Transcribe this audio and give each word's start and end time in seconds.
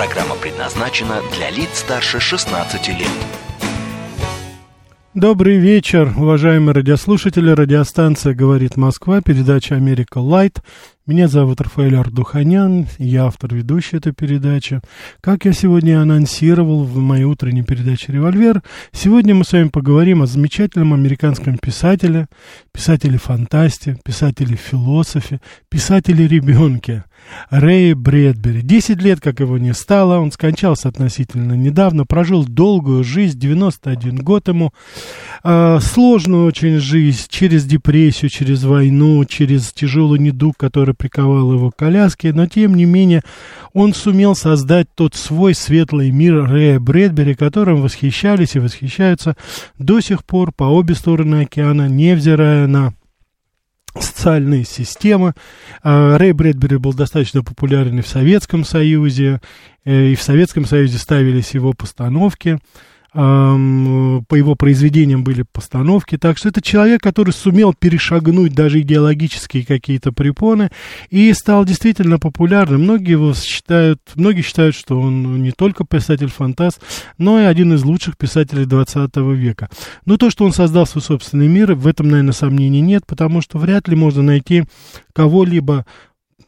Программа 0.00 0.34
предназначена 0.34 1.16
для 1.30 1.50
лиц 1.50 1.80
старше 1.80 2.20
16 2.20 2.88
лет. 2.88 3.10
Добрый 5.12 5.58
вечер, 5.58 6.14
уважаемые 6.16 6.72
радиослушатели. 6.72 7.50
Радиостанция 7.50 8.32
«Говорит 8.32 8.78
Москва», 8.78 9.20
передача 9.20 9.74
«Америка 9.74 10.16
Лайт». 10.16 10.62
Меня 11.10 11.26
зовут 11.26 11.60
Рафаэль 11.60 11.96
Ардуханян, 11.96 12.86
я 12.98 13.24
автор 13.24 13.52
ведущей 13.52 13.96
этой 13.96 14.12
передачи. 14.12 14.80
Как 15.20 15.44
я 15.44 15.52
сегодня 15.52 16.00
анонсировал 16.00 16.84
в 16.84 16.98
моей 16.98 17.24
утренней 17.24 17.64
передаче 17.64 18.12
«Револьвер», 18.12 18.62
сегодня 18.92 19.34
мы 19.34 19.44
с 19.44 19.50
вами 19.50 19.70
поговорим 19.70 20.22
о 20.22 20.26
замечательном 20.26 20.94
американском 20.94 21.58
писателе, 21.58 22.28
писателе-фантасте, 22.72 23.98
писателе-философе, 24.04 25.40
писателе-ребенке 25.68 27.02
Рэе 27.50 27.94
Брэдбери. 27.94 28.62
Десять 28.62 29.02
лет, 29.02 29.20
как 29.20 29.40
его 29.40 29.58
не 29.58 29.74
стало, 29.74 30.18
он 30.18 30.32
скончался 30.32 30.88
относительно 30.88 31.54
недавно, 31.54 32.04
прожил 32.04 32.44
долгую 32.44 33.04
жизнь, 33.04 33.38
91 33.38 34.16
год 34.16 34.48
ему, 34.48 34.72
э, 35.42 35.78
сложную 35.80 36.46
очень 36.46 36.78
жизнь, 36.78 37.26
через 37.28 37.64
депрессию, 37.64 38.30
через 38.30 38.64
войну, 38.64 39.24
через 39.24 39.72
тяжелый 39.72 40.18
недуг, 40.18 40.56
который 40.56 40.94
приковал 41.00 41.52
его 41.52 41.70
к 41.70 41.76
коляске, 41.76 42.32
но 42.34 42.46
тем 42.46 42.74
не 42.74 42.84
менее 42.84 43.22
он 43.72 43.94
сумел 43.94 44.36
создать 44.36 44.86
тот 44.94 45.14
свой 45.14 45.54
светлый 45.54 46.10
мир 46.10 46.44
Рэя 46.44 46.78
Брэдбери, 46.78 47.34
которым 47.34 47.80
восхищались 47.80 48.54
и 48.54 48.58
восхищаются 48.58 49.34
до 49.78 50.00
сих 50.00 50.24
пор 50.24 50.52
по 50.52 50.64
обе 50.64 50.94
стороны 50.94 51.42
океана, 51.42 51.88
невзирая 51.88 52.66
на 52.66 52.92
социальные 53.98 54.64
системы. 54.64 55.32
А, 55.82 56.18
Рэй 56.18 56.32
Брэдбери 56.32 56.76
был 56.76 56.92
достаточно 56.92 57.42
популярен 57.42 57.98
и 57.98 58.02
в 58.02 58.06
Советском 58.06 58.64
Союзе, 58.64 59.40
э, 59.86 60.08
и 60.08 60.14
в 60.14 60.22
Советском 60.22 60.66
Союзе 60.66 60.98
ставились 60.98 61.54
его 61.54 61.72
постановки 61.72 62.58
по 63.12 64.34
его 64.34 64.54
произведениям 64.54 65.24
были 65.24 65.44
постановки. 65.50 66.16
Так 66.16 66.38
что 66.38 66.48
это 66.48 66.62
человек, 66.62 67.02
который 67.02 67.32
сумел 67.32 67.74
перешагнуть 67.74 68.54
даже 68.54 68.80
идеологические 68.80 69.64
какие-то 69.66 70.12
препоны 70.12 70.70
и 71.10 71.32
стал 71.32 71.64
действительно 71.64 72.18
популярным. 72.18 72.82
Многие 72.82 73.12
его 73.12 73.34
считают, 73.34 74.00
многие 74.14 74.42
считают, 74.42 74.76
что 74.76 75.00
он 75.00 75.42
не 75.42 75.50
только 75.50 75.84
писатель-фантаст, 75.84 76.80
но 77.18 77.40
и 77.40 77.44
один 77.44 77.72
из 77.72 77.82
лучших 77.82 78.16
писателей 78.16 78.64
20 78.64 79.16
века. 79.16 79.68
Но 80.04 80.16
то, 80.16 80.30
что 80.30 80.44
он 80.44 80.52
создал 80.52 80.86
свой 80.86 81.02
собственный 81.02 81.48
мир, 81.48 81.74
в 81.74 81.86
этом, 81.86 82.08
наверное, 82.08 82.32
сомнений 82.32 82.80
нет, 82.80 83.02
потому 83.06 83.40
что 83.40 83.58
вряд 83.58 83.88
ли 83.88 83.96
можно 83.96 84.22
найти 84.22 84.64
кого-либо 85.12 85.84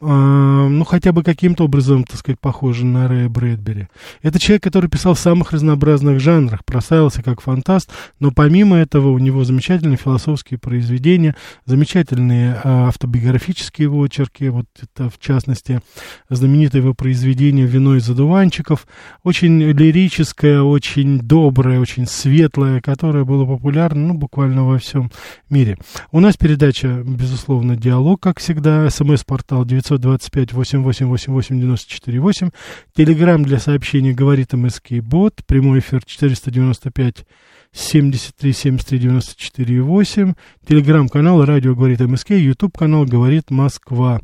ну, 0.03 0.83
хотя 0.83 1.11
бы 1.11 1.23
каким-то 1.23 1.65
образом, 1.65 2.03
так 2.03 2.17
сказать, 2.17 2.39
похожи 2.39 2.85
на 2.85 3.07
Рэя 3.07 3.29
Брэдбери. 3.29 3.87
Это 4.21 4.39
человек, 4.39 4.63
который 4.63 4.89
писал 4.89 5.13
в 5.13 5.19
самых 5.19 5.51
разнообразных 5.51 6.19
жанрах, 6.19 6.65
прославился 6.65 7.23
как 7.23 7.41
фантаст, 7.41 7.89
но 8.19 8.31
помимо 8.31 8.77
этого 8.77 9.09
у 9.09 9.17
него 9.17 9.43
замечательные 9.43 9.97
философские 9.97 10.59
произведения, 10.59 11.35
замечательные 11.65 12.59
а, 12.63 12.87
автобиографические 12.87 13.85
его 13.85 14.03
очерки, 14.03 14.49
вот 14.49 14.65
это, 14.81 15.09
в 15.09 15.19
частности, 15.19 15.81
знаменитое 16.29 16.81
его 16.81 16.93
произведение 16.93 17.65
«Вино 17.65 17.95
из 17.95 18.09
одуванчиков», 18.09 18.87
очень 19.23 19.61
лирическое, 19.61 20.61
очень 20.61 21.19
доброе, 21.19 21.79
очень 21.79 22.07
светлое, 22.07 22.81
которое 22.81 23.23
было 23.23 23.45
популярно, 23.45 24.07
ну, 24.07 24.13
буквально 24.15 24.65
во 24.65 24.77
всем 24.79 25.11
мире. 25.49 25.77
У 26.11 26.19
нас 26.19 26.35
передача, 26.35 27.03
безусловно, 27.05 27.75
«Диалог», 27.75 28.21
как 28.21 28.39
всегда, 28.39 28.89
смс-портал 28.89 29.65
900 29.65 29.92
925 29.97 30.53
8888 30.53 31.59
94 31.59 32.19
8. 32.19 32.49
Телеграмм 32.95 33.43
для 33.43 33.59
сообщений 33.59 34.13
говорит 34.13 34.53
МСК 34.53 34.93
Бот. 35.01 35.41
Прямой 35.45 35.79
эфир 35.79 36.03
495 36.05 37.25
73 37.73 38.53
73 38.53 38.99
94 38.99 39.81
8. 39.81 40.33
Телеграм-канал 40.67 41.43
Радио 41.43 41.75
говорит 41.75 41.99
МСК. 42.01 42.31
Ютуб 42.31 42.77
канал 42.77 43.05
говорит 43.05 43.49
Москва. 43.49 44.21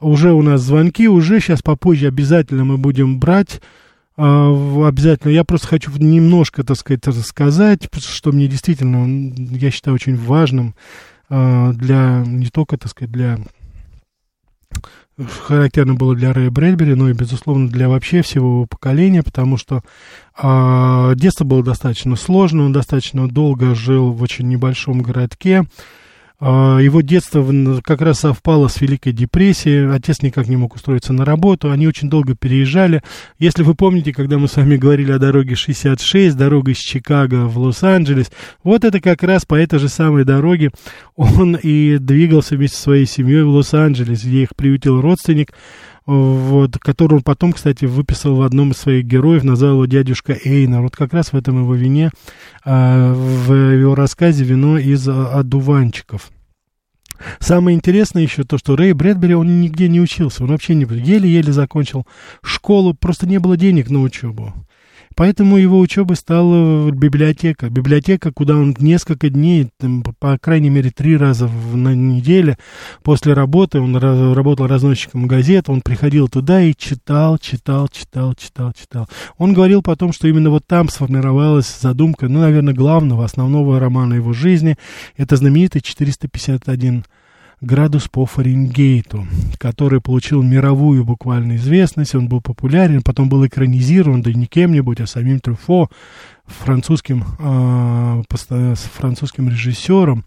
Уже 0.00 0.32
у 0.32 0.42
нас 0.42 0.60
звонки, 0.62 1.08
уже 1.08 1.40
сейчас 1.40 1.62
попозже 1.62 2.08
обязательно 2.08 2.64
мы 2.64 2.76
будем 2.76 3.20
брать 3.20 3.60
а, 4.16 4.50
обязательно. 4.88 5.30
Я 5.30 5.44
просто 5.44 5.68
хочу 5.68 5.92
немножко, 5.96 6.64
так 6.64 6.76
сказать, 6.76 7.06
рассказать, 7.06 7.88
что 8.00 8.32
мне 8.32 8.48
действительно, 8.48 9.32
я 9.56 9.70
считаю, 9.70 9.94
очень 9.94 10.16
важным 10.16 10.74
а, 11.30 11.72
для, 11.72 12.24
не 12.26 12.48
только, 12.48 12.76
так 12.76 12.90
сказать, 12.90 13.12
для 13.12 13.38
характерно 15.26 15.94
было 15.94 16.14
для 16.14 16.32
Рэя 16.32 16.50
Брэдбери, 16.50 16.94
но 16.94 17.08
и, 17.10 17.12
безусловно, 17.12 17.68
для 17.68 17.88
вообще 17.88 18.22
всего 18.22 18.48
его 18.48 18.66
поколения, 18.66 19.22
потому 19.22 19.56
что 19.56 19.82
э, 20.40 21.12
детство 21.16 21.44
было 21.44 21.62
достаточно 21.62 22.16
сложно, 22.16 22.64
он 22.64 22.72
достаточно 22.72 23.28
долго 23.28 23.74
жил 23.74 24.12
в 24.12 24.22
очень 24.22 24.48
небольшом 24.48 25.02
городке, 25.02 25.64
его 26.40 27.00
детство 27.00 27.44
как 27.82 28.00
раз 28.00 28.20
совпало 28.20 28.68
с 28.68 28.80
Великой 28.80 29.12
депрессией, 29.12 29.92
отец 29.92 30.22
никак 30.22 30.46
не 30.46 30.56
мог 30.56 30.76
устроиться 30.76 31.12
на 31.12 31.24
работу, 31.24 31.70
они 31.70 31.88
очень 31.88 32.08
долго 32.08 32.36
переезжали. 32.36 33.02
Если 33.40 33.64
вы 33.64 33.74
помните, 33.74 34.12
когда 34.12 34.38
мы 34.38 34.46
с 34.46 34.54
вами 34.54 34.76
говорили 34.76 35.10
о 35.10 35.18
дороге 35.18 35.56
66, 35.56 36.36
дорога 36.36 36.70
из 36.70 36.78
Чикаго 36.78 37.46
в 37.46 37.58
Лос-Анджелес, 37.58 38.30
вот 38.62 38.84
это 38.84 39.00
как 39.00 39.24
раз 39.24 39.44
по 39.44 39.56
этой 39.56 39.80
же 39.80 39.88
самой 39.88 40.24
дороге 40.24 40.70
он 41.16 41.56
и 41.56 41.98
двигался 41.98 42.54
вместе 42.54 42.76
со 42.76 42.82
своей 42.84 43.06
семьей 43.06 43.42
в 43.42 43.48
Лос-Анджелес, 43.48 44.22
где 44.22 44.44
их 44.44 44.54
приютил 44.54 45.00
родственник, 45.00 45.52
вот, 46.08 46.78
который 46.78 47.16
он 47.16 47.22
потом, 47.22 47.52
кстати, 47.52 47.84
выписал 47.84 48.36
в 48.36 48.42
одном 48.42 48.70
из 48.70 48.78
своих 48.78 49.04
героев, 49.04 49.44
назвал 49.44 49.74
его 49.74 49.84
дядюшка 49.84 50.38
Эйнер. 50.42 50.80
Вот 50.80 50.96
как 50.96 51.12
раз 51.12 51.32
в 51.32 51.36
этом 51.36 51.60
его 51.60 51.74
вине, 51.74 52.10
а, 52.64 53.12
в 53.12 53.52
его 53.52 53.94
рассказе 53.94 54.42
«Вино 54.42 54.78
из 54.78 55.06
одуванчиков». 55.06 56.30
Самое 57.40 57.76
интересное 57.76 58.22
еще 58.22 58.44
то, 58.44 58.56
что 58.56 58.74
Рэй 58.74 58.94
Брэдбери, 58.94 59.34
он 59.34 59.60
нигде 59.60 59.86
не 59.88 60.00
учился, 60.00 60.44
он 60.44 60.50
вообще 60.50 60.74
не 60.74 60.84
еле-еле 60.84 61.52
закончил 61.52 62.06
школу, 62.42 62.94
просто 62.94 63.26
не 63.26 63.38
было 63.38 63.58
денег 63.58 63.90
на 63.90 64.00
учебу. 64.00 64.54
Поэтому 65.18 65.56
его 65.56 65.80
учебой 65.80 66.14
стала 66.14 66.92
библиотека. 66.92 67.70
Библиотека, 67.70 68.30
куда 68.30 68.54
он 68.54 68.76
несколько 68.78 69.30
дней, 69.30 69.68
там, 69.76 70.04
по 70.04 70.38
крайней 70.38 70.70
мере, 70.70 70.92
три 70.92 71.16
раза 71.16 71.48
в, 71.48 71.76
на 71.76 71.92
неделе 71.92 72.56
после 73.02 73.32
работы, 73.32 73.80
он 73.80 73.96
раз, 73.96 74.36
работал 74.36 74.68
разносчиком 74.68 75.26
газет, 75.26 75.68
он 75.68 75.80
приходил 75.80 76.28
туда 76.28 76.62
и 76.62 76.72
читал, 76.72 77.36
читал, 77.38 77.88
читал, 77.88 78.34
читал, 78.34 78.72
читал. 78.72 79.08
Он 79.38 79.54
говорил 79.54 79.82
потом, 79.82 80.12
что 80.12 80.28
именно 80.28 80.50
вот 80.50 80.64
там 80.68 80.88
сформировалась 80.88 81.80
задумка, 81.80 82.28
ну, 82.28 82.38
наверное, 82.38 82.72
главного, 82.72 83.24
основного 83.24 83.80
романа 83.80 84.14
его 84.14 84.32
жизни. 84.32 84.76
Это 85.16 85.34
знаменитый 85.34 85.80
451 85.80 87.04
градус 87.60 88.08
по 88.08 88.26
Фаренгейту, 88.26 89.26
который 89.58 90.00
получил 90.00 90.42
мировую 90.42 91.04
буквально 91.04 91.56
известность, 91.56 92.14
он 92.14 92.28
был 92.28 92.40
популярен, 92.40 93.02
потом 93.02 93.28
был 93.28 93.46
экранизирован, 93.46 94.22
да 94.22 94.32
не 94.32 94.46
кем-нибудь, 94.46 95.00
а 95.00 95.06
самим 95.06 95.40
Трюфо, 95.40 95.88
французским, 96.46 97.24
э, 97.38 98.22
французским 98.96 99.48
режиссером, 99.48 100.24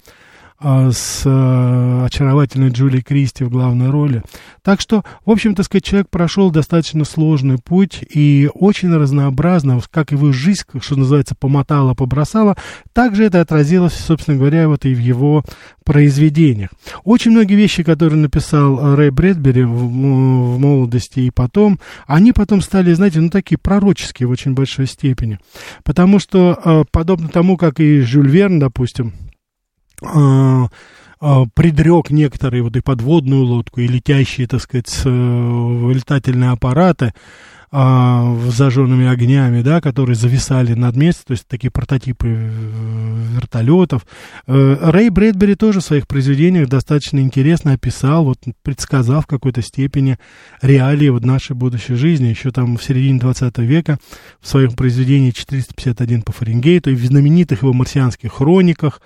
с 0.62 1.24
а, 1.26 2.06
очаровательной 2.06 2.70
Джулией 2.70 3.04
Кристи 3.04 3.44
в 3.44 3.50
главной 3.50 3.90
роли. 3.90 4.24
Так 4.62 4.80
что, 4.80 5.04
в 5.26 5.32
общем-то, 5.32 5.64
сказать, 5.64 5.84
человек 5.84 6.10
прошел 6.10 6.52
достаточно 6.52 7.04
сложный 7.04 7.58
путь 7.58 8.04
и 8.14 8.50
очень 8.54 8.94
разнообразно, 8.96 9.80
как 9.90 10.12
его 10.12 10.32
жизнь, 10.32 10.64
что 10.82 10.96
называется, 10.96 11.36
помотала, 11.36 11.94
побросала, 11.94 12.56
также 12.94 13.24
это 13.24 13.42
отразилось, 13.42 13.94
собственно 13.94 14.38
говоря, 14.38 14.68
вот 14.68 14.86
и 14.86 14.94
в 14.94 15.00
его 15.00 15.44
произведениях. 15.84 16.70
Очень 17.04 17.32
многие 17.32 17.56
вещи, 17.56 17.84
которые 17.84 18.20
написал 18.20 18.96
Рэй 18.96 19.10
Брэдбери 19.10 19.64
в, 19.64 19.74
в 19.74 20.60
молодости 20.60 21.22
и 21.22 21.32
потом, 21.32 21.80
они 22.06 22.32
потом 22.34 22.62
стали, 22.62 22.94
знаете, 22.94 23.20
ну 23.20 23.30
такие 23.30 23.58
пророческие 23.58 24.28
в 24.28 24.32
очень 24.32 24.54
большой 24.54 24.86
степени. 24.86 25.40
Потому 25.84 26.20
что, 26.20 26.60
а, 26.64 26.84
подобно 26.92 27.30
тому, 27.30 27.58
как 27.58 27.80
и 27.80 28.02
Жюль 28.02 28.30
Верн, 28.30 28.60
допустим, 28.60 29.14
а, 29.14 29.18
а, 29.18 29.31
предрек 31.54 32.10
некоторые 32.10 32.64
вот 32.64 32.76
и 32.76 32.82
подводную 32.82 33.44
лодку, 33.44 33.82
и 33.82 33.88
летящие, 33.88 34.48
так 34.48 34.62
сказать, 34.62 35.02
э, 35.06 35.92
летательные 35.94 36.50
аппараты, 36.50 37.14
а, 37.74 38.36
зажженными 38.50 39.08
огнями, 39.08 39.62
да, 39.62 39.80
которые 39.80 40.18
зависали 40.18 40.74
над 40.74 40.98
местом, 40.98 41.24
то 41.28 41.32
есть 41.32 41.48
такие 41.48 41.72
прототипы 41.72 42.28
э, 42.28 42.50
вертолетов. 43.36 44.06
Э, 44.46 44.78
Рэй 44.92 45.08
Брэдбери 45.08 45.56
тоже 45.56 45.80
в 45.80 45.84
своих 45.84 46.06
произведениях 46.06 46.68
достаточно 46.68 47.20
интересно 47.20 47.72
описал, 47.72 48.26
вот 48.26 48.40
предсказав 48.62 49.24
в 49.24 49.28
какой-то 49.28 49.62
степени 49.62 50.18
реалии 50.62 51.08
вот 51.08 51.24
нашей 51.24 51.56
будущей 51.56 51.96
жизни. 51.96 52.26
Еще 52.26 52.52
там 52.52 52.76
в 52.76 52.84
середине 52.84 53.22
20 53.22 53.60
века 53.60 54.00
в 54.42 54.50
своем 54.50 54.74
произведении 54.74 55.32
451 55.32 56.24
по 56.24 56.34
Фаренгейту 56.34 56.92
и 56.92 56.96
в 56.96 57.06
знаменитых 57.06 57.62
его 57.62 57.72
марсианских 57.72 58.34
хрониках 58.34 59.02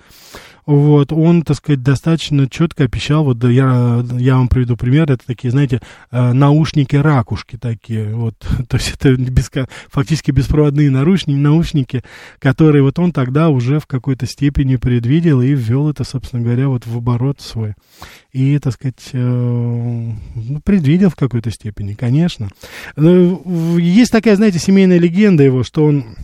вот, 0.66 1.12
он, 1.12 1.42
так 1.42 1.56
сказать, 1.56 1.82
достаточно 1.82 2.48
четко 2.48 2.84
обещал, 2.84 3.22
вот 3.22 3.42
я, 3.44 4.04
я 4.18 4.36
вам 4.36 4.48
приведу 4.48 4.76
пример, 4.76 5.10
это 5.10 5.24
такие, 5.24 5.52
знаете, 5.52 5.80
э, 6.10 6.32
наушники-ракушки 6.32 7.56
такие, 7.56 8.12
вот, 8.12 8.34
то 8.68 8.76
есть 8.76 8.92
это 8.92 9.14
без, 9.14 9.48
фактически 9.88 10.32
беспроводные 10.32 10.90
наушники, 10.90 11.36
наушники, 11.36 12.02
которые 12.40 12.82
вот 12.82 12.98
он 12.98 13.12
тогда 13.12 13.48
уже 13.48 13.78
в 13.78 13.86
какой-то 13.86 14.26
степени 14.26 14.74
предвидел 14.74 15.40
и 15.40 15.54
ввел 15.54 15.88
это, 15.88 16.02
собственно 16.02 16.42
говоря, 16.42 16.68
вот 16.68 16.84
в 16.84 16.96
оборот 16.96 17.40
свой. 17.40 17.74
И, 18.32 18.58
так 18.58 18.74
сказать, 18.74 19.10
э, 19.12 19.18
ну, 19.18 20.60
предвидел 20.64 21.10
в 21.10 21.16
какой-то 21.16 21.52
степени, 21.52 21.94
конечно. 21.94 22.48
Есть 22.96 24.10
такая, 24.10 24.34
знаете, 24.34 24.58
семейная 24.58 24.98
легенда 24.98 25.44
его, 25.44 25.62
что 25.62 25.84
он 25.84 26.16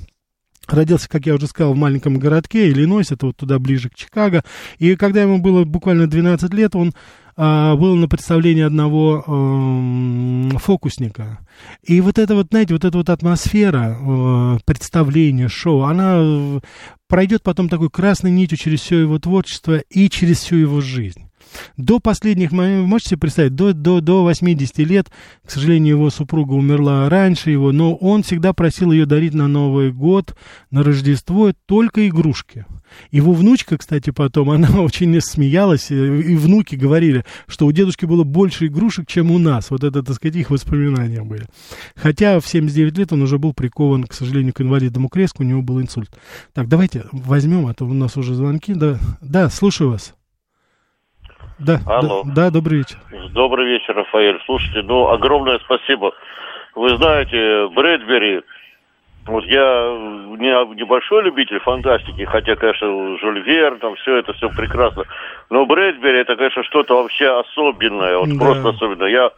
Родился, 0.69 1.09
как 1.09 1.27
я 1.27 1.35
уже 1.35 1.47
сказал, 1.47 1.75
в 1.75 1.77
маленьком 1.77 2.19
городке, 2.19 2.71
Иллинойс, 2.71 3.11
это 3.11 3.27
вот 3.27 3.37
туда 3.37 3.59
ближе 3.59 3.89
к 3.89 3.95
Чикаго. 3.95 4.45
И 4.79 4.95
когда 4.97 5.23
ему 5.23 5.39
было 5.39 5.65
буквально 5.65 6.07
12 6.07 6.55
лет, 6.55 6.77
он 6.77 6.93
а, 7.37 7.77
был 7.77 7.97
на 7.97 8.09
представлении 8.09 8.63
одного 8.63 9.25
а, 9.27 10.59
фокусника. 10.59 11.39
И 11.83 12.01
вот 12.01 12.19
это 12.19 12.35
вот, 12.35 12.49
знаете, 12.51 12.75
вот 12.75 12.85
эта 12.85 12.97
вот 12.97 13.09
атмосфера 13.09 13.97
а, 13.99 14.59
представления, 14.65 15.49
шоу, 15.49 15.83
она 15.83 16.17
э, 16.19 16.61
пройдет 17.09 17.43
потом 17.43 17.69
такой 17.69 17.91
красной 17.91 18.31
нитью 18.31 18.59
через 18.59 18.81
все 18.81 19.01
его 19.01 19.19
творчество 19.19 19.79
и 19.79 20.09
через 20.11 20.39
всю 20.39 20.57
его 20.57 20.81
жизнь. 20.81 21.29
До 21.77 22.01
последних, 22.01 22.53
можете 22.53 23.11
себе 23.11 23.19
представить, 23.19 23.55
до, 23.55 23.73
до, 23.73 24.01
до 24.01 24.23
80 24.23 24.79
лет, 24.79 25.11
к 25.45 25.51
сожалению, 25.51 25.97
его 25.97 26.11
супруга 26.11 26.53
умерла 26.55 27.09
раньше 27.09 27.51
его, 27.51 27.73
но 27.73 27.95
он 27.95 28.23
всегда 28.23 28.53
просил 28.53 28.93
ее 28.93 29.07
дарить 29.07 29.35
на 29.35 29.49
Новый 29.49 29.93
год, 29.93 30.37
на 30.71 30.83
Рождество 30.83 31.53
только 31.67 32.09
игрушки. 32.09 32.67
Его 33.11 33.33
внучка, 33.33 33.79
кстати, 33.79 34.11
потом, 34.11 34.51
она 34.51 34.81
очень 34.81 35.21
смеялась, 35.21 35.91
и 35.91 35.95
внуки 36.37 36.75
говорили, 36.75 37.25
что 37.47 37.67
у 37.67 37.73
дедушки 37.73 38.05
было 38.05 38.25
больше 38.25 38.67
игрушек, 38.67 39.07
чем 39.07 39.31
у 39.31 39.39
нас. 39.39 39.71
Вот 39.71 39.85
это, 39.85 40.03
так 40.03 40.17
сказать, 40.17 40.37
их 40.37 40.51
воспоминания 40.51 41.23
были. 41.23 41.47
Хотя 41.95 42.41
в 42.41 42.47
79 42.47 42.99
лет 42.99 43.13
он 43.13 43.23
уже 43.23 43.39
был 43.39 43.53
прикован, 43.53 44.05
к 44.05 44.13
сожалению, 44.13 44.53
к 44.53 44.61
инвалидному 44.61 45.09
креслу, 45.09 45.45
у 45.45 45.49
него 45.49 45.63
был 45.63 45.81
инсульт. 45.81 46.11
Так, 46.53 46.69
давайте 46.69 47.05
возьмем, 47.13 47.67
а 47.67 47.75
то 47.75 47.85
у 47.85 47.93
нас 47.93 48.17
уже 48.17 48.35
звонки. 48.35 48.75
Да, 48.75 48.99
да 49.21 49.51
слушаю 49.51 49.91
вас. 49.91 50.15
Да, 51.59 51.79
Алло. 51.87 52.23
Да, 52.25 52.35
да, 52.35 52.51
добрый 52.51 52.79
вечер. 52.79 52.97
Добрый 53.31 53.67
вечер, 53.67 53.95
Рафаэль. 53.95 54.41
Слушайте, 54.47 54.83
ну, 54.83 55.09
огромное 55.09 55.59
спасибо. 55.61 56.13
Вы 56.75 56.97
знаете, 56.97 57.69
Брэдбери, 57.69 58.43
вот 59.27 59.45
я 59.45 59.97
не 60.39 60.75
небольшой 60.75 61.23
любитель 61.23 61.61
фантастики, 61.61 62.25
хотя, 62.25 62.57
конечно, 62.57 63.19
Жюль 63.19 63.41
Верн, 63.43 63.79
там 63.79 63.95
все 63.97 64.17
это 64.17 64.33
все 64.33 64.49
прекрасно. 64.49 65.05
Но 65.51 65.65
Брэдбери 65.67 66.19
это, 66.19 66.35
конечно, 66.35 66.65
что-то 66.65 67.01
вообще 67.01 67.29
особенное, 67.41 68.19
вот 68.19 68.31
да. 68.31 68.45
просто 68.45 68.69
особенное. 68.71 69.09
Я 69.09 69.31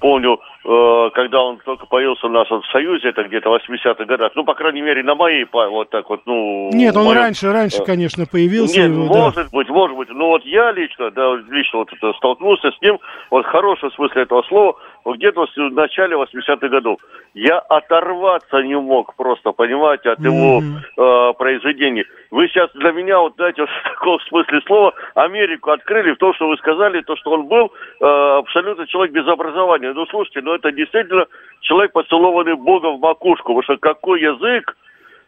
помню, 0.00 0.38
э, 0.64 1.10
когда 1.14 1.42
он 1.42 1.58
только 1.64 1.86
появился 1.86 2.26
у 2.26 2.30
нас 2.30 2.48
вот 2.50 2.64
в 2.64 2.70
Союзе, 2.70 3.08
это 3.08 3.24
где-то 3.24 3.50
в 3.50 3.54
80-х 3.54 4.04
годах, 4.04 4.32
ну, 4.34 4.44
по 4.44 4.54
крайней 4.54 4.82
мере, 4.82 5.02
на 5.02 5.14
моей, 5.14 5.46
вот 5.52 5.90
так 5.90 6.08
вот, 6.08 6.22
ну... 6.26 6.70
Нет, 6.72 6.96
он 6.96 7.04
моем... 7.04 7.18
раньше, 7.18 7.52
раньше, 7.52 7.82
э, 7.82 7.84
конечно, 7.84 8.26
появился. 8.26 8.80
Нет, 8.80 8.90
его, 8.90 9.06
может 9.06 9.34
да. 9.34 9.44
быть, 9.52 9.68
может 9.68 9.96
быть, 9.96 10.08
но 10.10 10.28
вот 10.28 10.44
я 10.44 10.72
лично, 10.72 11.10
да, 11.10 11.36
лично 11.50 11.80
вот 11.80 11.92
это 11.92 12.12
столкнулся 12.14 12.70
с 12.70 12.80
ним, 12.82 12.98
вот 13.30 13.44
в 13.44 13.48
хорошем 13.48 13.90
смысле 13.92 14.22
этого 14.22 14.42
слова, 14.42 14.76
где-то 15.12 15.46
в 15.46 15.72
начале 15.72 16.16
80-х 16.16 16.68
годов. 16.68 16.98
Я 17.34 17.58
оторваться 17.58 18.62
не 18.62 18.78
мог 18.78 19.14
просто, 19.16 19.52
понимаете, 19.52 20.10
от 20.10 20.20
его 20.20 20.60
mm-hmm. 20.60 21.30
э, 21.30 21.32
произведений. 21.34 22.04
Вы 22.30 22.48
сейчас 22.48 22.70
для 22.74 22.92
меня, 22.92 23.18
вот 23.20 23.34
знаете, 23.34 23.66
в 23.66 23.68
таком 23.84 24.20
смысле 24.20 24.60
слова, 24.62 24.94
Америку 25.14 25.70
открыли 25.70 26.12
в 26.12 26.18
том, 26.18 26.32
что 26.34 26.48
вы 26.48 26.56
сказали, 26.56 27.02
то, 27.02 27.16
что 27.16 27.32
он 27.32 27.46
был 27.46 27.72
э, 28.00 28.04
абсолютно 28.04 28.86
человек 28.86 29.12
без 29.12 29.26
образования. 29.28 29.92
Ну, 29.92 30.06
слушайте, 30.06 30.40
ну 30.42 30.54
это 30.54 30.72
действительно 30.72 31.26
человек, 31.60 31.92
поцелованный 31.92 32.54
Богом 32.54 32.96
в 32.96 33.00
макушку, 33.00 33.54
потому 33.54 33.62
что 33.62 33.76
какой 33.76 34.22
язык, 34.22 34.74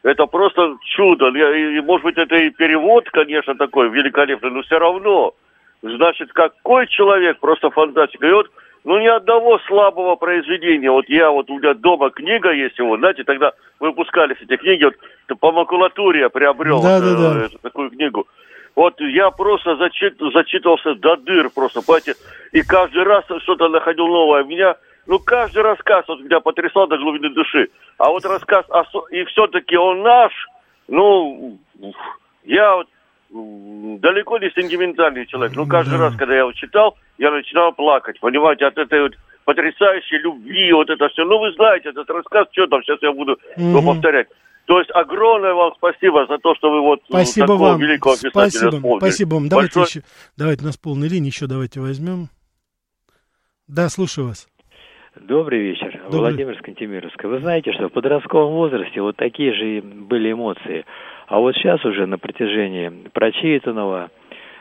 это 0.03 0.27
просто 0.27 0.77
чудо. 0.85 1.29
И, 1.29 1.81
может 1.81 2.05
быть, 2.05 2.17
это 2.17 2.37
и 2.37 2.51
перевод, 2.51 3.11
конечно, 3.11 3.55
такой 3.57 3.89
великолепный, 3.91 4.51
но 4.51 4.63
все 4.63 4.79
равно. 4.79 5.35
Значит, 5.83 6.33
какой 6.33 6.87
человек, 6.87 7.39
просто 7.41 7.71
фантастика. 7.71 8.27
И 8.27 8.33
вот 8.33 8.51
ну, 8.87 9.01
ни 9.01 9.09
одного 9.09 9.59
слабого 9.67 10.15
произведения. 10.15 10.93
Вот 10.93 11.09
я, 11.09 11.29
вот 11.33 11.51
у 11.51 11.59
меня 11.59 11.75
дома 11.75 12.11
книга 12.11 12.53
есть 12.53 12.79
его, 12.79 12.97
знаете, 12.97 13.25
тогда 13.25 13.53
выпускались 13.81 14.37
эти 14.41 14.57
книги, 14.57 14.85
вот 14.85 14.95
по 15.41 15.51
макулатуре 15.51 16.21
я 16.21 16.29
приобрел 16.29 16.81
да, 16.81 17.01
вот, 17.01 17.19
да, 17.19 17.35
да. 17.35 17.45
Эту, 17.47 17.59
такую 17.59 17.91
книгу. 17.91 18.29
Вот 18.77 19.01
я 19.01 19.33
просто 19.33 19.75
зачит, 19.75 20.15
зачитывался 20.33 20.95
до 20.95 21.17
дыр 21.17 21.51
просто, 21.51 21.83
понимаете, 21.83 22.15
и 22.53 22.63
каждый 22.63 23.03
раз 23.03 23.25
что-то 23.43 23.69
находил 23.69 24.07
новое. 24.07 24.45
Меня, 24.45 24.77
ну, 25.09 25.19
каждый 25.19 25.65
рассказ 25.65 26.05
вот 26.07 26.21
меня 26.21 26.39
потрясал 26.39 26.87
до 26.87 26.97
глубины 26.97 27.31
души. 27.31 27.71
А 27.99 28.11
вот 28.11 28.25
рассказ, 28.25 28.67
и 29.11 29.25
все-таки 29.25 29.77
он 29.77 30.03
наш, 30.03 30.33
ну, 30.87 31.59
я 32.45 32.77
вот 32.77 32.87
далеко 33.31 34.39
не 34.39 34.51
сентиментальный 34.51 35.27
человек. 35.27 35.57
Ну, 35.57 35.67
каждый 35.67 35.99
да. 35.99 36.05
раз, 36.05 36.17
когда 36.17 36.35
я 36.35 36.41
его 36.41 36.53
читал, 36.53 36.97
я 37.19 37.31
начинал 37.31 37.73
плакать, 37.73 38.21
понимаете, 38.21 38.67
от 38.67 38.79
этой 38.79 39.03
вот 39.03 39.13
потрясающей 39.45 40.19
любви, 40.19 40.73
вот 40.73 40.91
это 40.91 41.09
все. 41.09 41.25
Ну, 41.25 41.39
вы 41.39 41.53
знаете, 41.53 41.91
этот 41.91 42.09
рассказ, 42.11 42.49
что 42.53 42.67
там, 42.67 42.83
сейчас 42.83 42.99
я 43.03 43.13
буду 43.13 43.39
угу. 43.57 43.63
его 43.63 43.83
повторять. 43.83 44.29
То 44.67 44.81
есть 44.81 44.91
огромное 44.93 45.55
вам 45.55 45.73
спасибо 45.77 46.27
за 46.27 46.39
то, 46.39 46.55
что 46.57 46.71
вы 46.71 46.81
вот 46.81 47.01
спасибо 47.09 47.47
такого 47.47 47.69
вам. 47.69 47.81
великого 47.81 48.15
писателя 48.15 48.31
спасибо, 48.31 48.71
вспомнили. 48.73 48.99
Спасибо 48.99 49.35
вам. 49.35 49.49
Давайте 49.49 49.79
Большое... 49.79 50.03
еще, 50.03 50.09
давайте 50.37 50.63
у 50.65 50.67
нас 50.67 50.77
полная 50.77 51.09
линия, 51.09 51.31
еще 51.31 51.47
давайте 51.47 51.81
возьмем. 51.81 52.29
Да, 53.69 53.89
слушаю 53.89 54.29
вас. 54.29 54.49
Добрый 55.21 55.61
вечер. 55.61 55.93
Добрый. 56.11 56.21
Владимир 56.21 56.59
Скантемировская. 56.59 57.31
Вы 57.31 57.41
знаете, 57.41 57.73
что 57.73 57.89
в 57.89 57.93
подростковом 57.93 58.55
возрасте 58.55 59.01
вот 59.01 59.17
такие 59.17 59.55
же 59.55 59.81
были 59.83 60.33
эмоции. 60.33 60.85
А 61.27 61.39
вот 61.39 61.55
сейчас 61.57 61.85
уже 61.85 62.07
на 62.07 62.19
протяжении 62.19 62.91
прочитанного 63.13 64.11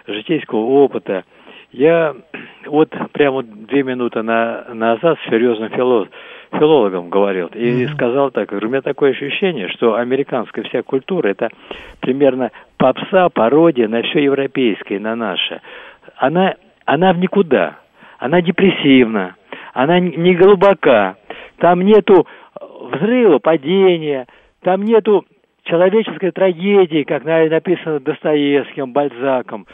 житейского 0.08 0.60
опыта 0.60 1.24
я 1.72 2.16
вот 2.66 2.90
прямо 3.12 3.44
две 3.44 3.84
минуты 3.84 4.22
на, 4.22 4.66
назад 4.74 5.18
с 5.20 5.30
серьезным 5.30 5.70
филолог, 5.70 6.10
филологом 6.52 7.10
говорил 7.10 7.48
и 7.48 7.84
mm-hmm. 7.84 7.94
сказал 7.94 8.32
так, 8.32 8.52
у 8.52 8.56
меня 8.68 8.82
такое 8.82 9.12
ощущение, 9.12 9.68
что 9.70 9.96
американская 9.96 10.64
вся 10.64 10.84
культура 10.84 11.28
это 11.28 11.50
примерно 12.00 12.52
попса, 12.78 13.30
пародия 13.30 13.88
на 13.88 14.02
все 14.04 14.24
европейское, 14.24 15.00
на 15.00 15.16
наше. 15.16 15.62
Она, 16.16 16.56
она 16.86 17.14
в 17.14 17.18
никуда, 17.18 17.80
она 18.20 18.42
депрессивна, 18.42 19.36
она 19.74 20.00
не 20.00 20.34
глубока, 20.34 21.18
там 21.58 21.82
нету 21.82 22.26
взрыва, 22.92 23.40
падения, 23.40 24.28
там 24.62 24.84
нету 24.84 25.26
человеческой 25.66 26.32
трагедии, 26.32 27.04
как 27.04 27.24
написано 27.26 28.00
Достоевским, 28.00 28.94
Бальзаком. 28.94 29.68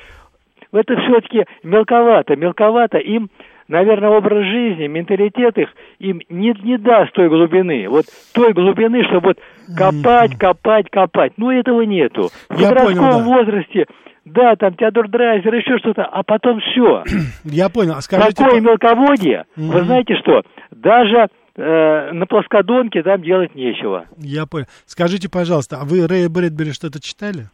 Это 0.74 0.96
все-таки 0.96 1.46
мелковато, 1.64 2.36
мелковато 2.36 2.98
им, 2.98 3.30
наверное, 3.68 4.10
образ 4.10 4.46
жизни, 4.46 4.88
менталитет 4.88 5.58
их 5.58 5.70
им 6.00 6.22
не, 6.30 6.54
не 6.64 6.78
даст 6.78 7.12
той 7.14 7.30
глубины. 7.30 7.88
Вот 7.90 8.06
той 8.34 8.54
глубины, 8.54 9.04
чтобы 9.06 9.28
вот 9.28 9.38
копать, 9.78 10.38
копать, 10.38 10.90
копать. 10.90 11.34
Ну, 11.38 11.52
этого 11.52 11.82
нету. 11.82 12.30
В 12.50 12.60
Я 12.60 12.70
подростковом 12.70 13.12
понял, 13.12 13.20
да. 13.20 13.24
возрасте 13.26 13.86
да, 14.24 14.56
там 14.56 14.76
Теодор 14.76 15.10
Драйзер, 15.10 15.54
еще 15.54 15.78
что-то, 15.80 16.04
а 16.06 16.24
потом 16.24 16.60
все. 16.60 17.04
Я 17.44 17.70
понял. 17.70 17.94
А 17.98 18.02
скажите, 18.02 18.44
Такое 18.44 18.62
мелководье, 18.62 19.46
вы 19.56 19.82
знаете 19.82 20.16
что, 20.18 20.44
даже 20.70 21.28
э, 21.62 22.12
на 22.12 22.26
плоскодонке 22.26 23.04
там 23.04 23.22
делать 23.22 23.56
нечего. 23.56 24.06
Я 24.18 24.46
понял. 24.46 24.66
Скажите, 24.86 25.30
пожалуйста, 25.30 25.78
а 25.82 25.86
вы 25.86 26.08
Рэя 26.08 26.30
Брэдбери 26.30 26.72
что-то 26.74 27.02
читали? 27.02 27.50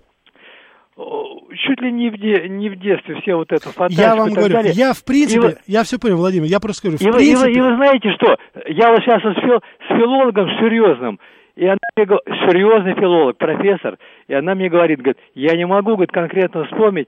Чуть 0.96 1.82
ли 1.82 1.92
не 1.92 2.10
в, 2.10 2.18
де, 2.18 2.48
не 2.50 2.70
в 2.70 2.80
детстве 2.80 3.20
все 3.22 3.36
вот 3.36 3.52
это 3.52 3.70
фантастику 3.70 4.02
Я 4.02 4.16
вам 4.16 4.30
говорю, 4.30 4.54
далее. 4.54 4.74
я 4.74 4.94
в 4.94 5.04
принципе, 5.04 5.42
вы, 5.42 5.56
я 5.68 5.84
все 5.84 6.00
понял, 6.00 6.18
Владимир, 6.18 6.46
я 6.48 6.60
просто 6.60 6.80
скажу, 6.80 6.98
в 6.98 7.02
и, 7.02 7.12
принципе... 7.12 7.38
Вы, 7.38 7.52
и, 7.52 7.54
вы, 7.54 7.58
и 7.58 7.62
вы 7.62 7.76
знаете 7.76 8.12
что, 8.14 8.38
я 8.68 8.92
вот 8.92 9.02
сейчас 9.02 9.22
с, 9.22 9.42
фил, 9.42 9.60
с 9.60 9.88
филологом 9.88 10.50
серьезным, 10.60 11.20
и 11.56 11.66
она 11.66 11.78
мне 11.96 12.06
серьезный 12.50 12.94
филолог, 12.96 13.38
профессор, 13.38 13.98
и 14.28 14.34
она 14.34 14.56
мне 14.56 14.70
говорит, 14.70 15.00
говорит, 15.00 15.18
я 15.36 15.56
не 15.56 15.66
могу, 15.66 15.94
говорит, 15.94 16.12
конкретно 16.12 16.66
вспомнить, 16.66 17.08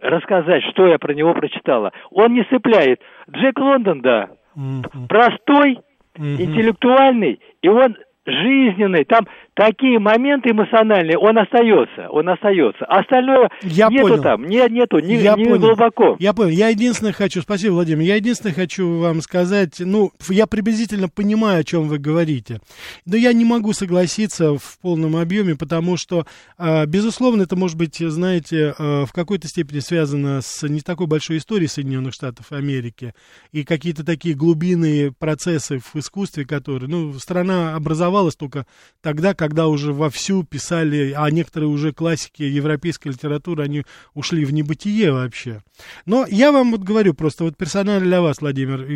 рассказать, 0.00 0.62
что 0.70 0.86
я 0.86 0.98
про 0.98 1.14
него 1.14 1.34
прочитала. 1.34 1.92
Он 2.10 2.32
не 2.34 2.44
цепляет. 2.44 3.00
Джек 3.30 3.58
Лондон, 3.58 4.00
да, 4.00 4.28
mm-hmm. 4.56 5.08
простой, 5.08 5.80
интеллектуальный, 6.18 7.40
и 7.62 7.68
он 7.68 7.96
жизненный, 8.26 9.04
там 9.04 9.26
такие 9.56 9.98
моменты 9.98 10.50
эмоциональные, 10.50 11.16
он 11.18 11.38
остается, 11.38 12.08
он 12.10 12.28
остается. 12.28 12.84
Остальное 12.84 13.48
я 13.62 13.88
нету 13.88 14.08
понял. 14.08 14.22
там, 14.22 14.44
не, 14.44 14.68
нету, 14.68 14.98
не, 14.98 15.16
я 15.16 15.34
не 15.34 15.44
понял. 15.44 15.60
глубоко. 15.60 16.16
Я 16.20 16.34
понял. 16.34 16.50
Я 16.50 16.68
единственное 16.68 17.14
хочу, 17.14 17.40
спасибо, 17.40 17.72
Владимир, 17.72 18.02
я 18.02 18.16
единственное 18.16 18.54
хочу 18.54 18.98
вам 18.98 19.22
сказать, 19.22 19.80
ну, 19.80 20.12
я 20.28 20.46
приблизительно 20.46 21.08
понимаю, 21.08 21.60
о 21.60 21.64
чем 21.64 21.88
вы 21.88 21.98
говорите, 21.98 22.60
но 23.06 23.16
я 23.16 23.32
не 23.32 23.46
могу 23.46 23.72
согласиться 23.72 24.56
в 24.56 24.78
полном 24.82 25.16
объеме, 25.16 25.56
потому 25.56 25.96
что, 25.96 26.26
а, 26.58 26.84
безусловно, 26.84 27.42
это 27.42 27.56
может 27.56 27.78
быть, 27.78 27.96
знаете, 27.96 28.74
а, 28.78 29.06
в 29.06 29.12
какой-то 29.14 29.48
степени 29.48 29.78
связано 29.78 30.42
с 30.42 30.68
не 30.68 30.82
такой 30.82 31.06
большой 31.06 31.38
историей 31.38 31.68
Соединенных 31.68 32.12
Штатов 32.12 32.52
Америки 32.52 33.14
и 33.52 33.64
какие-то 33.64 34.04
такие 34.04 34.34
глубинные 34.34 35.12
процессы 35.12 35.78
в 35.78 35.96
искусстве, 35.96 36.44
которые, 36.44 36.90
ну, 36.90 37.14
страна 37.14 37.74
образовалась 37.74 38.36
только 38.36 38.66
тогда, 39.00 39.32
когда 39.32 39.45
когда 39.46 39.68
уже 39.68 39.92
вовсю 39.92 40.42
писали, 40.42 41.14
а 41.16 41.30
некоторые 41.30 41.68
уже 41.68 41.92
классики 41.92 42.42
европейской 42.42 43.08
литературы, 43.08 43.62
они 43.62 43.84
ушли 44.12 44.44
в 44.44 44.52
небытие 44.52 45.12
вообще. 45.12 45.62
Но 46.04 46.26
я 46.28 46.50
вам 46.50 46.72
вот 46.72 46.80
говорю 46.80 47.14
просто 47.14 47.44
вот 47.44 47.56
персонально 47.56 48.04
для 48.04 48.20
вас, 48.20 48.40
Владимир, 48.40 48.86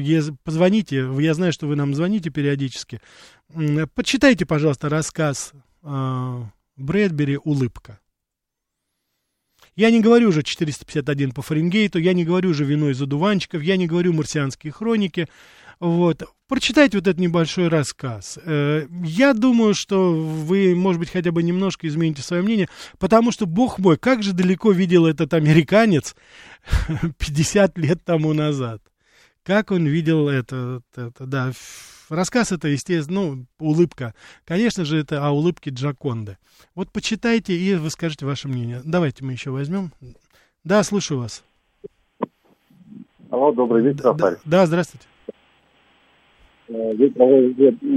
позвоните, 0.43 1.09
я 1.19 1.35
знаю, 1.35 1.53
что 1.53 1.67
вы 1.69 1.77
нам 1.77 1.95
звоните 1.95 2.31
периодически, 2.31 3.01
почитайте, 3.95 4.45
пожалуйста, 4.45 4.89
рассказ 4.89 5.53
э, 5.83 6.43
Брэдбери 6.77 7.39
«Улыбка». 7.45 8.01
Я 9.77 9.91
не 9.91 10.01
говорю 10.01 10.31
уже 10.31 10.43
451 10.43 11.31
по 11.33 11.43
Фаренгейту, 11.43 11.99
я 11.99 12.13
не 12.13 12.25
говорю 12.25 12.51
уже 12.51 12.65
«Вино 12.65 12.91
из 12.91 13.01
одуванчиков», 13.01 13.63
я 13.63 13.77
не 13.77 13.87
говорю 13.87 14.13
«Марсианские 14.13 14.73
хроники». 14.73 15.29
Вот. 15.81 16.23
Прочитайте 16.47 16.99
вот 16.99 17.07
этот 17.07 17.19
небольшой 17.19 17.69
рассказ. 17.69 18.39
Э, 18.45 18.87
я 19.03 19.33
думаю, 19.33 19.73
что 19.73 20.13
вы, 20.13 20.75
может 20.75 21.01
быть, 21.01 21.11
хотя 21.11 21.33
бы 21.33 21.43
немножко 21.43 21.89
измените 21.89 22.21
свое 22.23 22.43
мнение, 22.43 22.69
потому 22.99 23.33
что, 23.33 23.47
бог 23.47 23.79
мой, 23.79 23.97
как 23.97 24.23
же 24.23 24.35
далеко 24.35 24.73
видел 24.73 25.07
этот 25.07 25.33
американец 25.33 26.15
50 27.19 27.79
лет 27.79 28.05
тому 28.05 28.35
назад. 28.35 28.83
Как 29.43 29.71
он 29.71 29.87
видел 29.87 30.29
это, 30.29 30.83
это 30.95 31.27
да. 31.27 31.53
Рассказ 32.11 32.53
это, 32.53 32.69
естественно, 32.69 33.21
ну, 33.21 33.47
улыбка. 33.59 34.15
Конечно 34.45 34.85
же, 34.85 34.99
это 34.99 35.27
о 35.27 35.31
улыбке 35.31 35.71
Джаконды. 35.71 36.37
Вот 36.75 36.91
почитайте 36.91 37.55
и 37.55 37.75
вы 37.77 37.89
скажете 37.89 38.27
ваше 38.27 38.49
мнение. 38.49 38.83
Давайте 38.85 39.25
мы 39.25 39.33
еще 39.33 39.51
возьмем. 39.51 39.93
Да, 40.63 40.83
слушаю 40.83 41.21
вас. 41.21 41.43
Алло, 43.31 43.53
добрый 43.53 43.83
вечер, 43.83 44.13
Да, 44.15 44.37
да 44.45 44.67
здравствуйте. 44.67 45.07
Э, 46.71 46.95
вы 46.95 47.11
про 47.11 47.27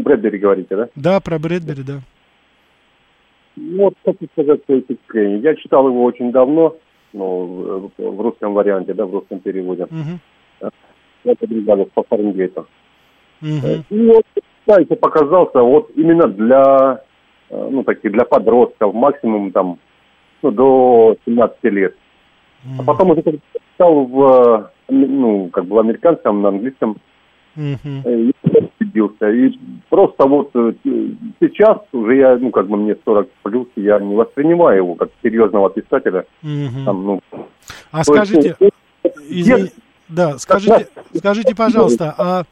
Брэдбери 0.03 0.37
говорите, 0.39 0.75
да? 0.75 0.89
Да, 0.95 1.19
про 1.19 1.37
Брэдбери, 1.37 1.83
да. 1.83 1.99
Вот, 3.55 3.93
хочу 4.03 4.27
сказать 4.31 4.61
свои 4.65 4.81
впечатления. 4.81 5.37
Я 5.39 5.55
читал 5.55 5.87
его 5.87 6.03
очень 6.03 6.31
давно, 6.31 6.75
ну, 7.13 7.91
в 7.97 8.21
русском 8.21 8.53
варианте, 8.53 8.93
да, 8.93 9.05
в 9.05 9.13
русском 9.13 9.39
переводе. 9.39 9.83
Угу. 9.83 10.71
Это 11.25 11.47
бригада 11.47 11.85
по 11.93 12.03
Фаренгейту. 12.03 12.67
Угу. 13.41 13.83
И 13.89 14.07
вот, 14.07 14.25
кстати, 14.65 14.95
показался 14.95 15.61
вот 15.61 15.91
именно 15.95 16.27
для, 16.27 17.01
э, 17.49 17.69
ну, 17.69 17.83
таких, 17.83 18.11
для 18.11 18.25
подростков, 18.25 18.93
максимум 18.95 19.51
там, 19.51 19.77
ну, 20.41 20.51
до 20.51 21.15
17 21.25 21.63
лет. 21.65 21.95
Угу. 22.65 22.81
А 22.81 22.83
потом 22.85 23.11
уже 23.11 23.21
читал 23.21 24.05
в, 24.05 24.71
ну, 24.89 25.49
как 25.49 25.65
бы 25.65 25.75
в 25.75 25.79
американском, 25.79 26.41
на 26.41 26.49
английском 26.49 26.97
Uh-huh. 27.55 28.33
И 28.93 29.59
просто 29.89 30.27
вот 30.27 30.51
э, 30.55 30.73
сейчас 31.39 31.79
уже 31.91 32.15
я, 32.15 32.37
ну, 32.37 32.51
как 32.51 32.67
бы 32.67 32.77
мне 32.77 32.95
40 33.05 33.29
плюс, 33.43 33.67
я 33.75 33.99
не 33.99 34.15
воспринимаю 34.15 34.77
его 34.77 34.95
как 34.95 35.09
серьезного 35.21 35.69
писателя. 35.69 36.25
Uh-huh. 36.43 36.85
Там, 36.85 37.05
ну, 37.05 37.21
а 37.91 38.03
скажите, 38.03 38.55
есть, 38.59 38.73
извини, 39.29 39.69
да, 40.09 40.37
скажите, 40.37 40.87
скажите, 41.13 41.55
пожалуйста, 41.55 42.13
а 42.17 42.43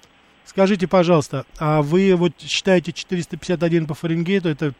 Скажите, 0.43 0.85
пожалуйста, 0.85 1.45
а 1.59 1.81
вы 1.81 2.13
вот 2.15 2.33
считаете 2.39 2.91
451 2.91 3.85
по 3.85 3.93
Фаренгейту 3.93 4.49
это 4.49 4.73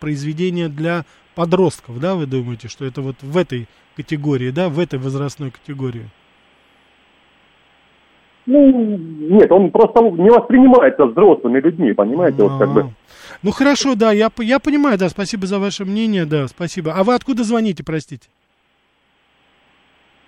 произведение 0.00 0.68
для 0.68 1.04
подростков, 1.36 2.00
да, 2.00 2.14
вы 2.16 2.26
думаете, 2.26 2.66
что 2.68 2.84
это 2.84 3.02
вот 3.02 3.16
в 3.20 3.36
этой 3.36 3.68
категории, 3.94 4.50
да, 4.50 4.68
в 4.68 4.80
этой 4.80 4.98
возрастной 4.98 5.52
категории? 5.52 6.08
Ну, 8.46 8.96
нет, 8.98 9.52
он 9.52 9.70
просто 9.70 10.00
не 10.00 10.30
воспринимается 10.30 11.06
взрослыми 11.06 11.60
людьми, 11.60 11.92
понимаете, 11.92 12.42
вот 12.42 12.58
как 12.58 12.72
бы. 12.72 12.86
Ну 13.42 13.50
хорошо, 13.50 13.94
да, 13.94 14.12
я, 14.12 14.30
я 14.38 14.58
понимаю, 14.58 14.98
да, 14.98 15.08
спасибо 15.08 15.46
за 15.46 15.58
ваше 15.58 15.84
мнение, 15.84 16.26
да, 16.26 16.48
спасибо. 16.48 16.92
А 16.94 17.04
вы 17.04 17.14
откуда 17.14 17.44
звоните, 17.44 17.84
простите? 17.84 18.28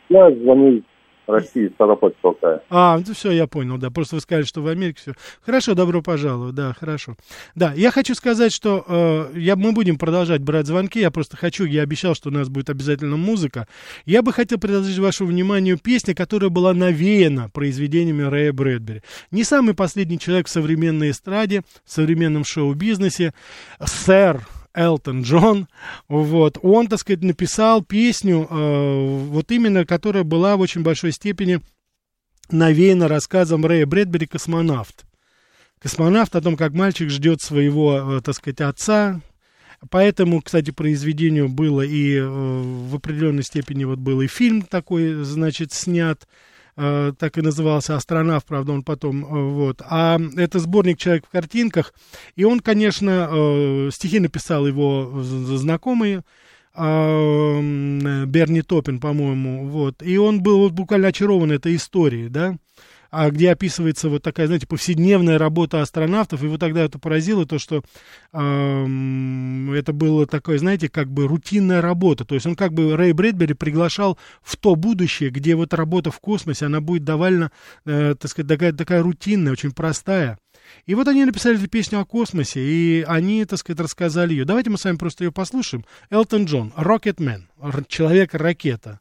Я 0.08 0.30
звоню 0.30 0.82
России, 1.26 1.68
Ставропольского 1.74 2.32
края. 2.32 2.62
А, 2.70 2.98
ну 2.98 3.14
все, 3.14 3.30
я 3.30 3.46
понял, 3.46 3.78
да. 3.78 3.90
Просто 3.90 4.16
вы 4.16 4.20
сказали, 4.20 4.44
что 4.44 4.62
в 4.62 4.68
Америке 4.68 5.00
все. 5.00 5.12
Хорошо, 5.44 5.74
добро 5.74 6.02
пожаловать, 6.02 6.54
да, 6.54 6.74
хорошо. 6.78 7.16
Да, 7.54 7.72
я 7.74 7.90
хочу 7.90 8.14
сказать, 8.14 8.52
что 8.52 8.84
э, 8.86 9.38
я, 9.38 9.56
мы 9.56 9.72
будем 9.72 9.98
продолжать 9.98 10.42
брать 10.42 10.66
звонки. 10.66 11.00
Я 11.00 11.10
просто 11.10 11.36
хочу, 11.36 11.64
я 11.64 11.82
обещал, 11.82 12.14
что 12.14 12.28
у 12.28 12.32
нас 12.32 12.48
будет 12.48 12.70
обязательно 12.70 13.16
музыка. 13.16 13.66
Я 14.04 14.22
бы 14.22 14.32
хотел 14.32 14.58
предложить 14.58 14.98
вашему 14.98 15.30
вниманию 15.30 15.78
песню, 15.78 16.14
которая 16.14 16.50
была 16.50 16.74
навеяна 16.74 17.50
произведениями 17.50 18.22
Рэя 18.22 18.52
Брэдбери. 18.52 19.02
Не 19.30 19.44
самый 19.44 19.74
последний 19.74 20.18
человек 20.18 20.46
в 20.46 20.50
современной 20.50 21.10
эстраде, 21.10 21.62
в 21.84 21.92
современном 21.92 22.44
шоу-бизнесе. 22.44 23.32
Сэр 23.84 24.40
Элтон 24.74 25.22
Джон, 25.22 25.68
вот, 26.08 26.58
он, 26.62 26.88
так 26.88 26.98
сказать, 26.98 27.22
написал 27.22 27.82
песню, 27.82 28.46
э, 28.48 29.26
вот 29.28 29.50
именно, 29.50 29.86
которая 29.86 30.24
была 30.24 30.56
в 30.56 30.60
очень 30.60 30.82
большой 30.82 31.12
степени 31.12 31.60
навеяна 32.50 33.08
рассказом 33.08 33.64
Рэя 33.64 33.86
Брэдбери 33.86 34.26
«Космонавт». 34.26 35.04
«Космонавт» 35.80 36.34
о 36.34 36.40
том, 36.40 36.56
как 36.56 36.72
мальчик 36.72 37.08
ждет 37.10 37.40
своего, 37.40 38.18
э, 38.18 38.20
так 38.20 38.34
сказать, 38.34 38.60
отца, 38.60 39.20
Поэтому, 39.90 40.40
кстати, 40.40 40.70
произведению 40.70 41.48
было 41.48 41.82
и 41.82 42.16
э, 42.16 42.24
в 42.26 42.94
определенной 42.94 43.42
степени 43.42 43.84
вот 43.84 43.98
был 43.98 44.20
и 44.20 44.26
фильм 44.26 44.62
такой, 44.62 45.24
значит, 45.24 45.72
снят. 45.72 46.26
Э, 46.76 47.12
так 47.16 47.38
и 47.38 47.40
назывался 47.40 47.94
«Астронавт», 47.94 48.44
правда, 48.46 48.72
он 48.72 48.82
потом, 48.82 49.24
э, 49.24 49.50
вот. 49.52 49.80
А 49.88 50.18
это 50.36 50.58
сборник 50.58 50.98
«Человек 50.98 51.24
в 51.26 51.30
картинках», 51.30 51.94
и 52.34 52.42
он, 52.44 52.58
конечно, 52.58 53.28
э, 53.30 53.90
стихи 53.92 54.18
написал 54.18 54.66
его 54.66 55.22
знакомый, 55.22 56.22
Берни 56.76 58.62
Топин, 58.62 58.98
по-моему, 58.98 59.68
вот, 59.68 60.02
и 60.02 60.16
он 60.16 60.42
был 60.42 60.58
вот 60.58 60.72
буквально 60.72 61.06
очарован 61.08 61.52
этой 61.52 61.76
историей, 61.76 62.28
да, 62.28 62.48
а 62.48 62.56
где 63.30 63.52
описывается 63.52 64.08
вот 64.08 64.22
такая, 64.22 64.46
знаете, 64.46 64.66
повседневная 64.66 65.38
работа 65.38 65.82
астронавтов, 65.82 66.42
и 66.42 66.46
вот 66.46 66.60
тогда 66.60 66.84
это 66.84 66.98
поразило 66.98 67.46
то, 67.46 67.58
что 67.58 67.82
это 68.32 69.92
было 69.92 70.26
такое, 70.26 70.58
знаете, 70.58 70.88
как 70.88 71.10
бы 71.10 71.26
рутинная 71.26 71.80
работа, 71.80 72.24
то 72.24 72.34
есть 72.34 72.46
он 72.46 72.56
как 72.56 72.72
бы 72.72 72.96
Рэй 72.96 73.12
Брэдбери 73.12 73.54
приглашал 73.54 74.18
в 74.42 74.56
то 74.56 74.74
будущее, 74.74 75.30
где 75.30 75.54
вот 75.54 75.74
работа 75.74 76.10
в 76.10 76.20
космосе, 76.20 76.66
она 76.66 76.80
будет 76.80 77.04
довольно, 77.04 77.50
э, 77.84 78.14
так 78.18 78.30
сказать, 78.30 78.48
такая, 78.48 78.72
такая 78.72 79.02
рутинная, 79.02 79.52
очень 79.52 79.72
простая. 79.72 80.38
И 80.86 80.94
вот 80.94 81.08
они 81.08 81.24
написали 81.24 81.56
эту 81.58 81.68
песню 81.68 82.00
о 82.00 82.04
космосе, 82.04 82.60
и 82.60 83.04
они, 83.06 83.44
так 83.44 83.58
сказать, 83.58 83.80
рассказали 83.80 84.32
ее. 84.32 84.44
Давайте 84.44 84.70
мы 84.70 84.78
с 84.78 84.84
вами 84.84 84.96
просто 84.96 85.24
ее 85.24 85.32
послушаем. 85.32 85.84
Элтон 86.10 86.46
Джон, 86.46 86.72
Рокетмен, 86.76 87.48
человек-ракета. 87.88 89.00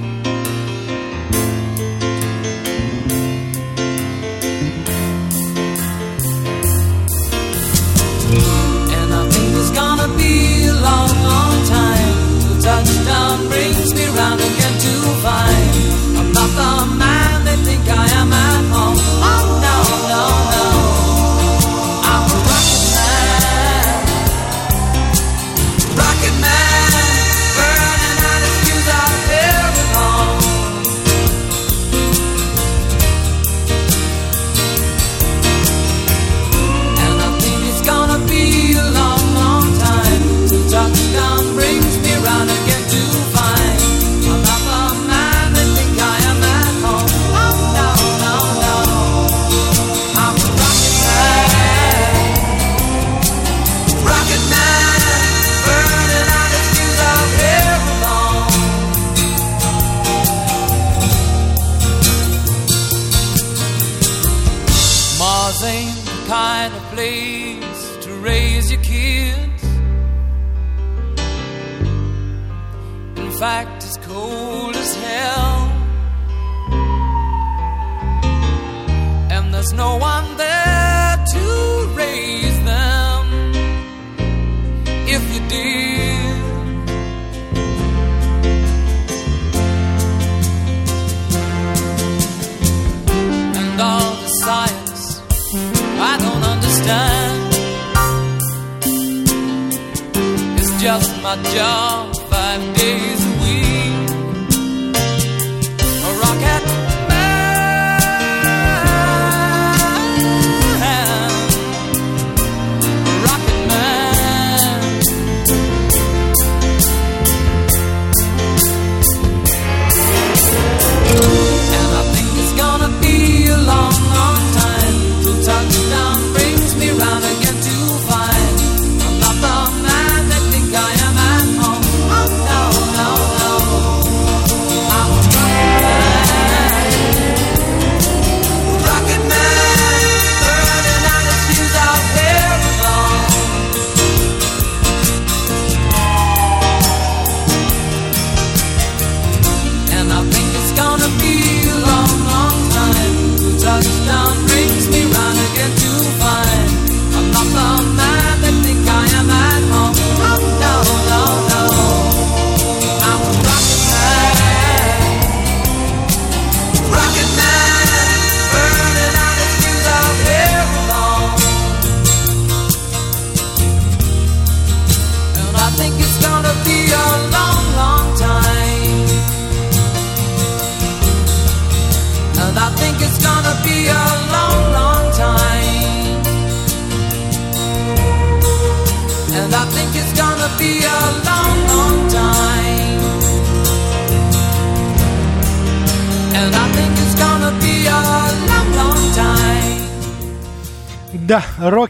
around 14.15 14.39
again 14.39 14.77
to 14.79 14.93
find 15.23 15.60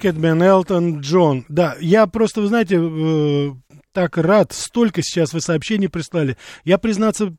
Рокетмен, 0.01 0.41
Элтон 0.41 0.99
Джон. 1.01 1.45
Да, 1.47 1.75
я 1.79 2.07
просто, 2.07 2.41
вы 2.41 2.47
знаете, 2.47 2.79
э, 2.81 3.51
так 3.93 4.17
рад, 4.17 4.51
столько 4.51 5.03
сейчас 5.03 5.31
вы 5.31 5.41
сообщений 5.41 5.89
прислали. 5.89 6.37
Я, 6.63 6.79
признаться, 6.79 7.35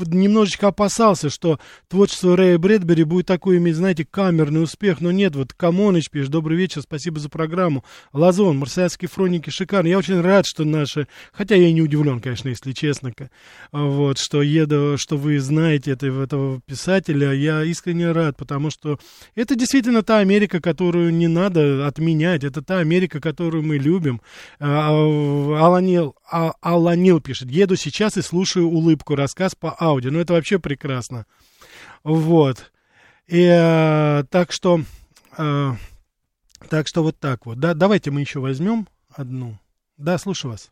немножечко 0.00 0.68
опасался, 0.68 1.30
что 1.30 1.60
творчество 1.88 2.36
Рэя 2.36 2.58
Брэдбери 2.58 3.04
будет 3.04 3.26
такой 3.26 3.58
иметь, 3.58 3.76
знаете, 3.76 4.04
камерный 4.04 4.62
успех, 4.62 5.00
но 5.00 5.12
нет, 5.12 5.36
вот 5.36 5.52
Камоныч 5.52 6.10
пишет, 6.10 6.30
добрый 6.30 6.56
вечер, 6.56 6.82
спасибо 6.82 7.20
за 7.20 7.28
программу. 7.28 7.84
Лазон, 8.12 8.58
марсианские 8.58 9.08
хроники, 9.08 9.50
шикарно. 9.50 9.88
Я 9.88 9.98
очень 9.98 10.20
рад, 10.20 10.46
что 10.46 10.64
наши, 10.64 11.06
хотя 11.32 11.54
я 11.54 11.68
и 11.68 11.72
не 11.72 11.82
удивлен, 11.82 12.20
конечно, 12.20 12.48
если 12.48 12.72
честно, 12.72 13.12
вот, 13.70 14.18
что 14.18 14.42
еду, 14.42 14.96
что 14.98 15.16
вы 15.16 15.38
знаете 15.38 15.92
этого, 15.92 16.24
этого 16.24 16.60
писателя, 16.66 17.32
я 17.32 17.62
искренне 17.62 18.10
рад, 18.10 18.36
потому 18.36 18.70
что 18.70 18.98
это 19.36 19.54
действительно 19.54 20.02
та 20.02 20.18
Америка, 20.18 20.60
которую 20.60 21.14
не 21.14 21.28
надо 21.28 21.86
отменять, 21.86 22.42
это 22.42 22.62
та 22.62 22.78
Америка, 22.78 23.20
которую 23.20 23.62
мы 23.62 23.76
любим. 23.76 24.20
А, 24.58 24.88
а, 24.90 25.66
Аланил, 25.66 26.16
а, 26.30 26.54
Аланил 26.60 27.20
пишет, 27.20 27.50
еду 27.50 27.76
сейчас 27.76 28.16
и 28.16 28.22
слушаю 28.22 28.66
улыбку, 28.66 29.14
рассказ 29.14 29.54
по 29.54 29.83
аудио, 29.84 30.10
ну 30.10 30.20
это 30.20 30.32
вообще 30.32 30.58
прекрасно. 30.58 31.26
Вот. 32.02 32.72
И, 33.26 33.46
э, 33.46 34.24
так 34.30 34.52
что, 34.52 34.80
э, 35.38 35.70
так 36.68 36.86
что 36.86 37.02
вот 37.02 37.18
так 37.18 37.46
вот. 37.46 37.58
Да, 37.58 37.74
давайте 37.74 38.10
мы 38.10 38.20
еще 38.20 38.40
возьмем 38.40 38.86
одну. 39.16 39.54
Да, 39.96 40.18
слушаю 40.18 40.52
вас. 40.52 40.70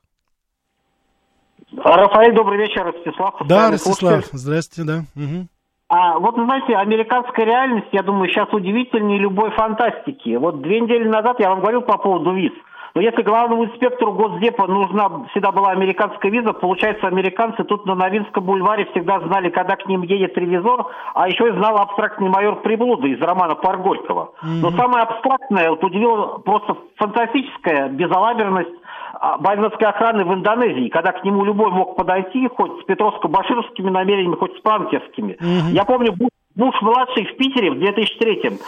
А, 1.78 1.96
Рафаэль, 1.96 2.34
добрый 2.34 2.58
вечер, 2.58 2.84
Ростислав. 2.84 3.34
Да, 3.46 3.70
Ростислав, 3.70 4.24
слушатель. 4.24 4.38
здрасте, 4.38 4.82
да. 4.84 5.04
Мгм. 5.14 5.48
А, 5.88 6.18
вот, 6.18 6.34
знаете, 6.34 6.74
американская 6.74 7.44
реальность, 7.44 7.88
я 7.92 8.02
думаю, 8.02 8.30
сейчас 8.30 8.48
удивительнее 8.52 9.18
любой 9.18 9.50
фантастики. 9.52 10.36
Вот 10.36 10.62
две 10.62 10.80
недели 10.80 11.06
назад 11.06 11.36
я 11.38 11.50
вам 11.50 11.60
говорил 11.60 11.82
по 11.82 11.98
поводу 11.98 12.34
виз. 12.34 12.52
Но 12.94 13.00
если 13.00 13.22
главному 13.22 13.64
инспектору 13.64 14.12
Госдепа 14.12 14.66
нужна 14.66 15.26
всегда 15.30 15.50
была 15.50 15.70
американская 15.70 16.30
виза, 16.30 16.52
получается, 16.52 17.06
американцы 17.06 17.64
тут 17.64 17.86
на 17.86 17.94
Новинском 17.94 18.44
бульваре 18.44 18.86
всегда 18.92 19.20
знали, 19.20 19.50
когда 19.50 19.76
к 19.76 19.86
ним 19.86 20.02
едет 20.02 20.36
ревизор, 20.36 20.86
а 21.14 21.28
еще 21.28 21.48
и 21.48 21.52
знал 21.52 21.78
абстрактный 21.78 22.28
майор 22.28 22.60
Приблуда 22.62 23.06
из 23.06 23.20
романа 23.20 23.54
Пар 23.54 23.78
Горького. 23.78 24.32
Но 24.42 24.70
самое 24.72 25.04
абстрактное, 25.04 25.70
вот 25.70 25.82
удивило 25.84 26.38
просто 26.38 26.76
фантастическая 26.96 27.88
безалаберность 27.88 28.74
а, 29.14 29.38
бандитской 29.38 29.86
охраны 29.86 30.24
в 30.24 30.34
Индонезии, 30.34 30.88
когда 30.88 31.12
к 31.12 31.24
нему 31.24 31.44
любой 31.44 31.70
мог 31.70 31.96
подойти, 31.96 32.48
хоть 32.48 32.82
с 32.82 32.84
петровско-башировскими 32.84 33.88
намерениями, 33.88 34.36
хоть 34.36 34.56
с 34.56 34.60
пранкерскими. 34.60 35.36
Я 35.70 35.84
помню, 35.84 36.12
Буш, 36.12 36.31
Буш-младший 36.54 37.24
в 37.26 37.36
Питере 37.36 37.70
в 37.70 37.78
2003-м 37.78 38.58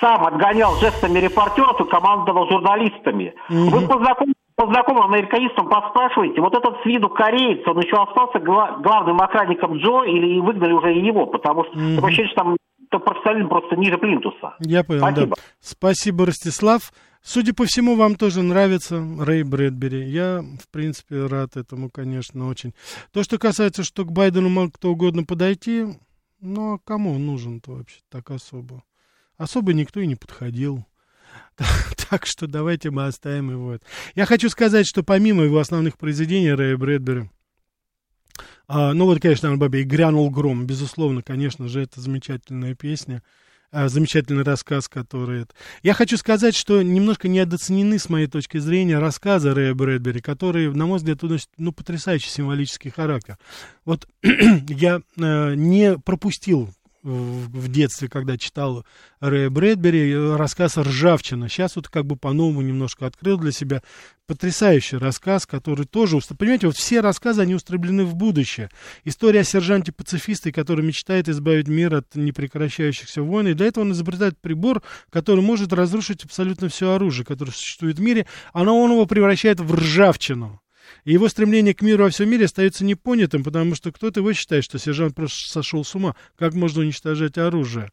сам 0.00 0.24
отгонял 0.26 0.74
жестами 0.76 1.18
репортеров 1.18 1.80
и 1.80 1.88
командовал 1.90 2.48
журналистами. 2.50 3.34
Вы 3.48 3.86
познаком- 3.86 4.32
познакомым 4.56 5.12
американистам 5.12 5.68
поспрашиваете, 5.68 6.40
вот 6.40 6.54
этот 6.54 6.80
с 6.82 6.84
виду 6.86 7.08
кореец, 7.08 7.66
он 7.66 7.78
еще 7.80 7.96
остался 8.02 8.38
гла- 8.38 8.78
главным 8.82 9.20
охранником 9.20 9.76
Джо 9.78 10.04
или 10.04 10.40
выгнали 10.40 10.72
уже 10.72 10.94
и 10.94 11.04
его, 11.04 11.26
потому 11.26 11.64
что 11.64 11.72
такое 11.72 12.10
ощущение, 12.10 12.30
что 12.32 12.42
там 12.42 12.56
это 12.90 12.98
профессионализм 13.00 13.48
просто 13.48 13.76
ниже 13.76 13.98
плинтуса. 13.98 14.54
Я 14.60 14.82
понял, 14.82 15.00
Спасибо. 15.00 15.36
да. 15.36 15.42
Спасибо, 15.60 16.26
Ростислав. 16.26 16.92
Судя 17.22 17.52
по 17.52 17.64
всему, 17.64 17.96
вам 17.96 18.14
тоже 18.14 18.42
нравится 18.42 19.02
Рэй 19.20 19.42
Брэдбери. 19.42 20.04
Я, 20.04 20.40
в 20.62 20.72
принципе, 20.72 21.26
рад 21.26 21.56
этому, 21.56 21.90
конечно, 21.90 22.48
очень. 22.48 22.72
То, 23.12 23.22
что 23.24 23.38
касается, 23.38 23.82
что 23.84 24.04
к 24.04 24.12
Байдену 24.12 24.48
мог 24.48 24.72
кто 24.72 24.88
угодно 24.90 25.24
подойти, 25.24 25.84
ну, 26.40 26.74
а 26.74 26.78
кому 26.78 27.14
он 27.14 27.26
нужен-то 27.26 27.72
вообще 27.72 28.00
так 28.08 28.30
особо? 28.30 28.84
Особо 29.36 29.72
никто 29.72 30.00
и 30.00 30.06
не 30.06 30.16
подходил. 30.16 30.84
Так 32.10 32.24
что 32.24 32.46
давайте 32.46 32.90
мы 32.90 33.04
оставим 33.04 33.50
его. 33.50 33.78
Я 34.14 34.24
хочу 34.24 34.48
сказать, 34.48 34.86
что 34.86 35.02
помимо 35.02 35.42
его 35.42 35.58
основных 35.58 35.98
произведений 35.98 36.54
Рэя 36.54 36.78
Брэдбери, 36.78 37.28
а, 38.66 38.92
ну 38.94 39.06
вот, 39.06 39.20
конечно, 39.20 39.56
Бабе, 39.56 39.80
и 39.82 39.84
«Грянул 39.84 40.30
гром», 40.30 40.66
безусловно, 40.66 41.22
конечно 41.22 41.68
же, 41.68 41.82
это 41.82 42.00
замечательная 42.00 42.74
песня, 42.74 43.22
замечательный 43.72 44.42
рассказ, 44.42 44.88
который... 44.88 45.46
Я 45.82 45.94
хочу 45.94 46.16
сказать, 46.16 46.54
что 46.54 46.82
немножко 46.82 47.28
недооценены, 47.28 47.98
с 47.98 48.08
моей 48.08 48.26
точки 48.26 48.58
зрения, 48.58 48.98
рассказы 48.98 49.54
Рэя 49.54 49.74
Брэдбери, 49.74 50.20
которые, 50.20 50.70
на 50.70 50.86
мой 50.86 50.98
взгляд, 50.98 51.22
носят, 51.22 51.50
ну, 51.58 51.72
потрясающий 51.72 52.30
символический 52.30 52.90
характер. 52.90 53.36
Вот 53.84 54.08
я 54.22 55.00
э, 55.16 55.54
не 55.54 55.98
пропустил 55.98 56.70
в, 57.02 57.68
детстве, 57.68 58.08
когда 58.08 58.36
читал 58.36 58.84
Рэя 59.20 59.50
Брэдбери, 59.50 60.12
э, 60.12 60.36
рассказ 60.36 60.76
«Ржавчина». 60.76 61.48
Сейчас 61.48 61.76
вот 61.76 61.88
как 61.88 62.04
бы 62.04 62.16
по-новому 62.16 62.62
немножко 62.62 63.06
открыл 63.06 63.38
для 63.38 63.52
себя 63.52 63.82
потрясающий 64.26 64.96
рассказ, 64.96 65.46
который 65.46 65.86
тоже... 65.86 66.18
Понимаете, 66.36 66.66
вот 66.66 66.76
все 66.76 67.00
рассказы, 67.00 67.42
они 67.42 67.54
устремлены 67.54 68.04
в 68.04 68.14
будущее. 68.14 68.68
История 69.04 69.40
о 69.40 69.44
сержанте-пацифисте, 69.44 70.52
который 70.52 70.84
мечтает 70.84 71.28
избавить 71.28 71.68
мир 71.68 71.94
от 71.94 72.14
непрекращающихся 72.14 73.22
войн, 73.22 73.48
и 73.48 73.54
для 73.54 73.66
этого 73.66 73.84
он 73.84 73.92
изобретает 73.92 74.38
прибор, 74.38 74.82
который 75.10 75.42
может 75.42 75.72
разрушить 75.72 76.24
абсолютно 76.24 76.68
все 76.68 76.92
оружие, 76.92 77.24
которое 77.24 77.52
существует 77.52 77.98
в 77.98 78.02
мире, 78.02 78.26
оно 78.52 78.78
он 78.78 78.90
его 78.90 79.06
превращает 79.06 79.60
в 79.60 79.74
ржавчину. 79.74 80.60
И 81.04 81.12
его 81.12 81.28
стремление 81.28 81.74
к 81.74 81.82
миру 81.82 82.04
во 82.04 82.10
всем 82.10 82.30
мире 82.30 82.46
остается 82.46 82.84
непонятым, 82.84 83.44
потому 83.44 83.74
что 83.74 83.92
кто-то 83.92 84.20
его 84.20 84.32
считает, 84.32 84.64
что 84.64 84.78
сержант 84.78 85.14
просто 85.14 85.50
сошел 85.50 85.84
с 85.84 85.94
ума. 85.94 86.14
Как 86.36 86.54
можно 86.54 86.82
уничтожать 86.82 87.38
оружие? 87.38 87.90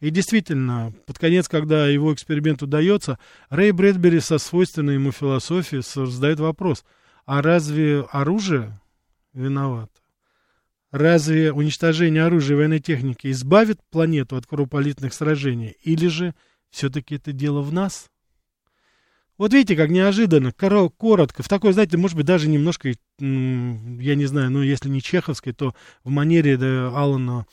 И 0.00 0.10
действительно, 0.10 0.92
под 1.06 1.18
конец, 1.18 1.48
когда 1.48 1.88
его 1.88 2.12
эксперимент 2.12 2.62
удается, 2.62 3.18
Рэй 3.48 3.70
Брэдбери 3.70 4.20
со 4.20 4.38
свойственной 4.38 4.94
ему 4.94 5.10
философией 5.10 5.82
задает 5.82 6.38
вопрос, 6.38 6.84
а 7.24 7.40
разве 7.40 8.06
оружие 8.10 8.78
виновато? 9.32 9.92
Разве 10.90 11.52
уничтожение 11.52 12.24
оружия 12.24 12.56
и 12.56 12.58
военной 12.58 12.80
техники 12.80 13.30
избавит 13.30 13.80
планету 13.90 14.36
от 14.36 14.46
кровопролитных 14.46 15.12
сражений? 15.14 15.76
Или 15.82 16.08
же 16.08 16.34
все-таки 16.70 17.16
это 17.16 17.32
дело 17.32 17.62
в 17.62 17.72
нас? 17.72 18.10
Вот 19.38 19.52
видите, 19.52 19.76
как 19.76 19.90
неожиданно, 19.90 20.52
коротко, 20.52 21.42
в 21.42 21.48
такой, 21.48 21.72
знаете, 21.72 21.98
может 21.98 22.16
быть, 22.16 22.26
даже 22.26 22.48
немножко, 22.48 22.88
я 22.88 22.94
не 24.14 24.26
знаю, 24.26 24.50
ну, 24.50 24.62
если 24.62 24.88
не 24.88 25.02
чеховской, 25.02 25.52
то 25.52 25.74
в 26.04 26.10
манере 26.10 26.56
да, 26.56 26.88
Алана 26.88 27.46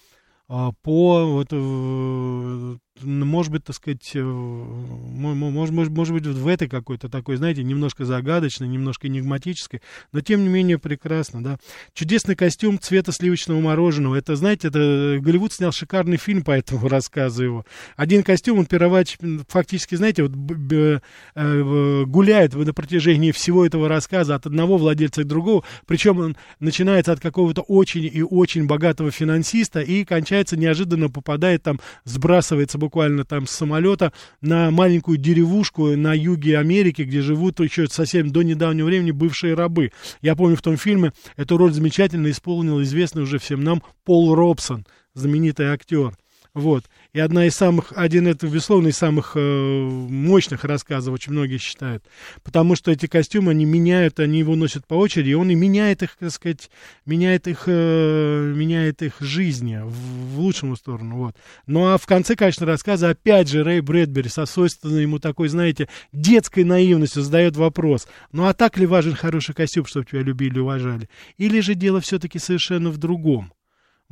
а, 0.47 0.71
по 0.81 1.25
вот, 1.25 1.47
э, 1.51 2.77
может 3.01 3.51
быть, 3.51 3.63
так 3.63 3.75
сказать, 3.75 4.11
э, 4.13 4.21
может, 4.21 5.73
может, 5.73 5.91
может 5.91 6.13
быть, 6.13 6.25
в 6.25 6.47
этой 6.47 6.69
какой-то 6.69 7.09
такой, 7.09 7.37
знаете, 7.37 7.63
немножко 7.63 8.05
загадочной, 8.05 8.67
немножко 8.67 9.07
энигматической, 9.07 9.81
но 10.11 10.21
тем 10.21 10.43
не 10.43 10.49
менее 10.49 10.77
прекрасно, 10.77 11.43
да. 11.43 11.57
Чудесный 11.93 12.35
костюм 12.35 12.79
цвета 12.79 13.11
сливочного 13.11 13.59
мороженого. 13.59 14.15
Это, 14.15 14.35
знаете, 14.35 14.67
это 14.67 15.17
Голливуд 15.19 15.53
снял 15.53 15.71
шикарный 15.71 16.17
фильм 16.17 16.41
по 16.43 16.51
этому 16.51 16.87
рассказу 16.87 17.43
его. 17.43 17.65
Один 17.95 18.21
костюм, 18.21 18.59
он 18.59 18.65
пировать 18.67 19.17
фактически, 19.47 19.95
знаете, 19.95 20.23
вот 20.23 20.31
э, 20.71 22.03
гуляет 22.05 22.53
на 22.53 22.73
протяжении 22.73 23.31
всего 23.31 23.65
этого 23.65 23.89
рассказа 23.89 24.35
от 24.35 24.45
одного 24.45 24.77
владельца 24.77 25.23
к 25.23 25.27
другому, 25.27 25.63
причем 25.87 26.19
он 26.19 26.37
начинается 26.59 27.11
от 27.11 27.19
какого-то 27.19 27.61
очень 27.61 28.09
и 28.11 28.21
очень 28.21 28.67
богатого 28.67 29.09
финансиста 29.09 29.81
и 29.81 30.05
кончается 30.05 30.57
неожиданно 30.57 31.09
попадает 31.09 31.63
там, 31.63 31.79
сбрасывается 32.03 32.77
буквально 32.83 33.25
там 33.25 33.47
с 33.47 33.51
самолета 33.51 34.13
на 34.41 34.71
маленькую 34.71 35.17
деревушку 35.17 35.95
на 35.95 36.13
юге 36.13 36.57
Америки, 36.57 37.03
где 37.03 37.21
живут 37.21 37.59
еще 37.59 37.87
совсем 37.87 38.31
до 38.31 38.41
недавнего 38.41 38.87
времени 38.87 39.11
бывшие 39.11 39.53
рабы. 39.53 39.91
Я 40.21 40.35
помню 40.35 40.55
в 40.55 40.61
том 40.61 40.77
фильме 40.77 41.13
эту 41.37 41.57
роль 41.57 41.71
замечательно 41.71 42.29
исполнил 42.29 42.81
известный 42.81 43.23
уже 43.23 43.39
всем 43.39 43.63
нам 43.63 43.81
Пол 44.03 44.35
Робсон, 44.35 44.85
знаменитый 45.13 45.67
актер. 45.67 46.13
Вот. 46.53 46.83
И 47.13 47.19
одна 47.19 47.47
из 47.47 47.55
самых, 47.55 47.93
один 47.95 48.27
это, 48.27 48.45
безусловно, 48.45 48.89
из 48.89 48.97
самых 48.97 49.31
э, 49.35 49.39
мощных 49.39 50.63
рассказов, 50.63 51.15
очень 51.15 51.31
многие 51.31 51.57
считают. 51.57 52.05
Потому 52.43 52.75
что 52.75 52.91
эти 52.91 53.07
костюмы, 53.07 53.51
они 53.51 53.65
меняют, 53.65 54.19
они 54.19 54.39
его 54.39 54.55
носят 54.55 54.85
по 54.85 54.93
очереди, 54.93 55.29
и 55.29 55.33
он 55.33 55.49
и 55.49 55.55
меняет 55.55 56.03
их, 56.03 56.15
так 56.15 56.29
сказать, 56.29 56.69
меняет 57.07 57.47
их, 57.47 57.63
э, 57.65 58.53
меняет 58.55 59.01
их 59.01 59.15
жизни 59.19 59.79
в, 59.83 60.35
в 60.35 60.39
лучшую 60.39 60.75
сторону. 60.75 61.17
Вот. 61.17 61.35
Ну 61.65 61.87
а 61.87 61.97
в 61.97 62.05
конце, 62.05 62.35
конечно, 62.35 62.67
рассказа, 62.67 63.09
опять 63.09 63.49
же, 63.49 63.63
Рэй 63.63 63.81
Брэдбери 63.81 64.29
со 64.29 64.45
свойственной 64.45 65.01
ему 65.01 65.17
такой, 65.17 65.47
знаете, 65.47 65.89
детской 66.11 66.63
наивностью 66.63 67.23
задает 67.23 67.55
вопрос. 67.57 68.07
Ну 68.31 68.45
а 68.45 68.53
так 68.53 68.77
ли 68.77 68.85
важен 68.85 69.15
хороший 69.15 69.55
костюм, 69.55 69.87
чтобы 69.87 70.05
тебя 70.05 70.21
любили 70.21 70.57
и 70.57 70.61
уважали? 70.61 71.09
Или 71.37 71.61
же 71.61 71.73
дело 71.73 71.99
все-таки 71.99 72.37
совершенно 72.37 72.91
в 72.91 72.97
другом? 72.99 73.51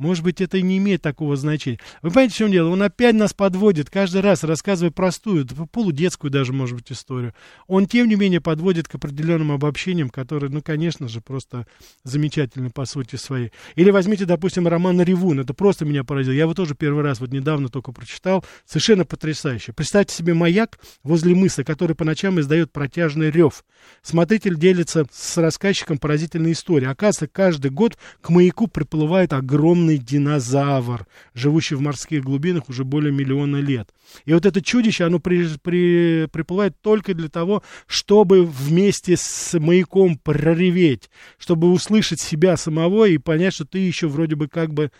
Может 0.02 0.24
быть, 0.24 0.40
это 0.40 0.58
и 0.58 0.62
не 0.62 0.78
имеет 0.78 1.00
такого 1.00 1.36
значения. 1.36 1.78
Вы 2.02 2.10
понимаете, 2.10 2.34
в 2.34 2.36
чем 2.38 2.50
дело? 2.50 2.70
Он 2.70 2.82
опять 2.82 3.14
нас 3.14 3.32
подводит, 3.32 3.88
каждый 3.88 4.20
раз 4.20 4.42
рассказывая 4.42 4.90
простую, 4.90 5.46
полудетскую 5.46 6.28
даже, 6.28 6.52
может 6.52 6.74
быть, 6.74 6.90
историю. 6.90 7.34
Он, 7.68 7.86
тем 7.86 8.08
не 8.08 8.16
менее, 8.16 8.40
подводит 8.40 8.88
к 8.88 8.96
определенным 8.96 9.52
обобщениям, 9.52 10.10
которые, 10.10 10.50
ну, 10.50 10.60
конечно 10.60 11.06
же, 11.06 11.20
просто 11.20 11.68
замечательны 12.02 12.70
по 12.70 12.84
сути 12.84 13.14
своей. 13.14 13.52
Или 13.76 13.90
возьмите, 13.90 14.24
допустим, 14.24 14.66
роман 14.66 15.00
«Ревун». 15.00 15.38
Это 15.38 15.54
просто 15.54 15.84
меня 15.84 16.02
поразило. 16.02 16.32
Я 16.32 16.42
его 16.42 16.54
тоже 16.54 16.74
первый 16.74 17.04
раз 17.04 17.20
вот 17.20 17.30
недавно 17.30 17.68
только 17.68 17.92
прочитал. 17.92 18.44
Совершенно 18.66 19.04
потрясающе. 19.04 19.72
Представьте 19.72 20.16
себе 20.16 20.34
маяк 20.34 20.80
возле 21.04 21.36
мыса, 21.36 21.62
который 21.62 21.94
по 21.94 22.04
ночам 22.04 22.40
издает 22.40 22.72
протяжный 22.72 23.30
рев. 23.30 23.64
Смотритель 24.02 24.58
делится 24.58 25.06
с 25.12 25.36
рассказчиком 25.38 25.98
поразительной 25.98 26.52
историей. 26.52 26.90
Оказывается, 26.90 27.28
каждый 27.28 27.70
год 27.70 27.96
к 28.20 28.30
маяку 28.30 28.66
приплывает 28.66 29.32
огромный 29.32 29.91
огромный 29.92 29.98
динозавр, 29.98 31.06
живущий 31.34 31.74
в 31.74 31.80
морских 31.80 32.22
глубинах 32.24 32.68
уже 32.68 32.84
более 32.84 33.12
миллиона 33.12 33.56
лет. 33.56 33.88
И 34.24 34.32
вот 34.32 34.46
это 34.46 34.62
чудище, 34.62 35.04
оно 35.04 35.18
при, 35.18 35.46
при, 35.62 36.26
приплывает 36.30 36.80
только 36.80 37.14
для 37.14 37.28
того, 37.28 37.62
чтобы 37.86 38.44
вместе 38.44 39.16
с 39.16 39.58
маяком 39.58 40.16
прореветь, 40.18 41.10
чтобы 41.38 41.70
услышать 41.70 42.20
себя 42.20 42.56
самого 42.56 43.08
и 43.08 43.18
понять, 43.18 43.54
что 43.54 43.64
ты 43.64 43.78
еще 43.78 44.08
вроде 44.08 44.36
бы 44.36 44.48
как 44.48 44.72
бы, 44.72 44.90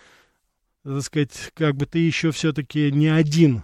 так 0.83 1.03
сказать, 1.03 1.51
как 1.53 1.75
бы 1.75 1.85
ты 1.85 1.99
еще 1.99 2.31
все-таки 2.31 2.91
не 2.91 3.07
один 3.07 3.63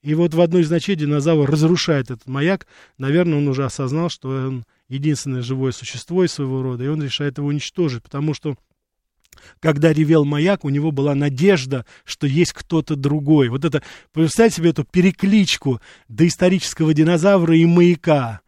и 0.00 0.14
вот 0.14 0.32
в 0.32 0.40
одной 0.40 0.62
из 0.62 0.70
ночей 0.70 0.94
динозавр 0.94 1.50
разрушает 1.50 2.10
этот 2.12 2.28
маяк. 2.28 2.68
Наверное, 2.98 3.38
он 3.38 3.48
уже 3.48 3.64
осознал, 3.64 4.08
что 4.08 4.28
он 4.28 4.64
единственное 4.88 5.42
живое 5.42 5.72
существо 5.72 6.24
из 6.24 6.32
своего 6.32 6.62
рода, 6.62 6.84
и 6.84 6.88
он 6.88 7.02
решает 7.02 7.38
его 7.38 7.48
уничтожить, 7.48 8.04
потому 8.04 8.32
что 8.32 8.54
когда 9.60 9.92
ревел 9.92 10.24
маяк, 10.24 10.64
у 10.64 10.68
него 10.68 10.92
была 10.92 11.14
надежда, 11.14 11.84
что 12.04 12.26
есть 12.26 12.52
кто-то 12.52 12.96
другой. 12.96 13.48
Вот 13.48 13.64
это, 13.64 13.82
представьте 14.12 14.58
себе 14.58 14.70
эту 14.70 14.84
перекличку 14.84 15.80
доисторического 16.08 16.94
динозавра 16.94 17.56
и 17.56 17.64
маяка. 17.66 18.40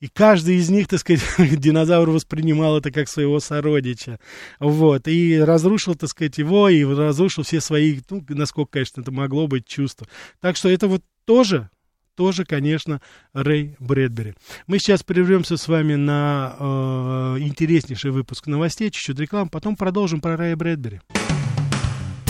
И 0.00 0.08
каждый 0.08 0.56
из 0.56 0.68
них, 0.68 0.88
так 0.88 1.00
сказать, 1.00 1.22
динозавр 1.38 2.10
воспринимал 2.10 2.78
это 2.78 2.90
как 2.90 3.08
своего 3.08 3.40
сородича. 3.40 4.18
Вот. 4.60 5.08
И 5.08 5.38
разрушил, 5.38 5.94
так 5.94 6.10
сказать, 6.10 6.38
его, 6.38 6.68
и 6.68 6.84
разрушил 6.84 7.44
все 7.44 7.60
свои, 7.60 8.00
ну, 8.10 8.24
насколько, 8.28 8.72
конечно, 8.72 9.00
это 9.00 9.10
могло 9.10 9.46
быть, 9.46 9.66
чувства. 9.66 10.06
Так 10.40 10.56
что 10.56 10.68
это 10.68 10.86
вот 10.86 11.02
тоже 11.24 11.70
тоже, 12.16 12.44
конечно, 12.44 13.00
Рэй 13.34 13.76
Брэдбери. 13.78 14.34
Мы 14.66 14.78
сейчас 14.78 15.02
прервемся 15.02 15.56
с 15.56 15.68
вами 15.68 15.94
на 15.94 16.56
э, 16.58 17.36
интереснейший 17.40 18.10
выпуск 18.10 18.46
новостей, 18.46 18.90
чуть-чуть 18.90 19.20
рекламы, 19.20 19.50
потом 19.50 19.76
продолжим 19.76 20.20
про 20.20 20.36
Рэя 20.36 20.56
Брэдбери. 20.56 21.00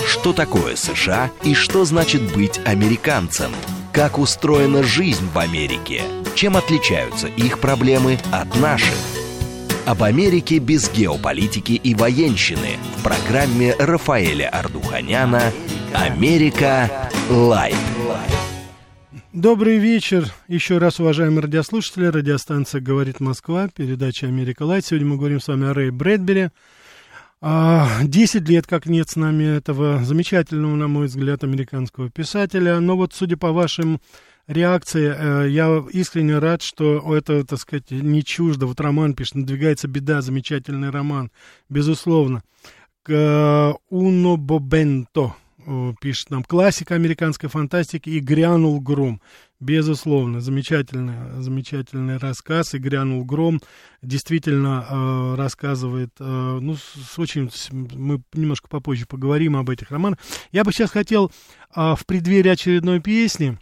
Что 0.07 0.33
такое 0.33 0.77
США 0.77 1.31
и 1.45 1.55
что 1.55 1.85
значит 1.85 2.35
быть 2.35 2.61
американцем? 2.65 3.51
Как 3.93 4.19
устроена 4.19 4.83
жизнь 4.83 5.27
в 5.33 5.39
Америке? 5.39 6.03
Чем 6.35 6.57
отличаются 6.57 7.29
их 7.29 7.61
проблемы 7.61 8.19
от 8.33 8.55
наших? 8.57 8.95
Об 9.87 10.03
Америке 10.03 10.59
без 10.59 10.91
геополитики 10.91 11.73
и 11.73 11.95
военщины 11.95 12.77
в 12.97 13.05
программе 13.05 13.75
Рафаэля 13.79 14.49
Ардуханяна 14.49 15.53
«Америка. 15.95 17.09
Light». 17.31 17.77
Добрый 19.33 19.79
вечер. 19.79 20.31
Еще 20.49 20.79
раз, 20.79 21.01
уважаемые 21.01 21.41
радиослушатели. 21.43 22.07
Радиостанция 22.07 22.81
«Говорит 22.81 23.21
Москва», 23.21 23.69
передача 23.69 24.27
«Америка 24.27 24.65
Light». 24.65 24.85
Сегодня 24.85 25.09
мы 25.09 25.17
говорим 25.17 25.41
с 25.41 25.49
вами 25.49 25.69
о 25.69 25.75
Рэй 25.75 25.91
Брэдбери. 25.91 26.51
А, 27.41 28.03
десять 28.03 28.49
лет, 28.49 28.67
как 28.67 28.87
нет 28.87 29.09
с 29.09 29.17
нами 29.17 29.45
этого 29.45 30.05
замечательного, 30.05 30.75
на 30.75 30.89
мой 30.89 31.07
взгляд, 31.07 31.45
американского 31.45 32.11
писателя. 32.11 32.79
Но 32.81 32.97
вот, 32.97 33.15
судя 33.15 33.37
по 33.37 33.53
вашим 33.53 34.01
реакции, 34.49 35.15
э, 35.17 35.49
я 35.51 35.85
искренне 35.93 36.39
рад, 36.39 36.63
что 36.63 37.17
это, 37.17 37.45
так 37.45 37.59
сказать, 37.59 37.91
не 37.91 38.23
чуждо. 38.23 38.67
Вот 38.67 38.81
роман 38.81 39.15
пишет 39.15 39.37
«Надвигается 39.37 39.89
беда», 39.89 40.21
замечательный 40.21 40.91
роман, 40.91 41.31
безусловно. 41.69 42.43
«Уно 43.09 44.37
Бобенто» 44.37 45.27
Э, 45.27 45.46
пишет 46.01 46.31
нам, 46.31 46.45
классика 46.45 46.95
американской 46.95 47.49
фантастики 47.49 48.11
«И 48.11 48.21
грянул 48.21 48.81
гром». 48.81 49.21
Безусловно, 49.59 50.41
замечательный, 50.41 51.41
замечательный 51.43 52.19
рассказ 52.19 52.75
«И 52.75 52.79
грянул 52.79 53.25
гром». 53.25 53.61
Действительно 54.03 54.87
э, 54.89 55.35
рассказывает, 55.37 56.11
э, 56.21 56.25
ну, 56.25 56.77
с, 56.77 57.19
очень, 57.19 57.51
мы 57.73 58.23
немножко 58.35 58.69
попозже 58.69 59.07
поговорим 59.07 59.57
об 59.57 59.71
этих 59.71 59.91
романах. 59.91 60.19
Я 60.53 60.63
бы 60.63 60.73
сейчас 60.73 60.91
хотел 60.91 61.33
э, 61.75 61.95
в 61.97 62.07
преддверии 62.07 62.51
очередной 62.51 63.01
песни 63.01 63.59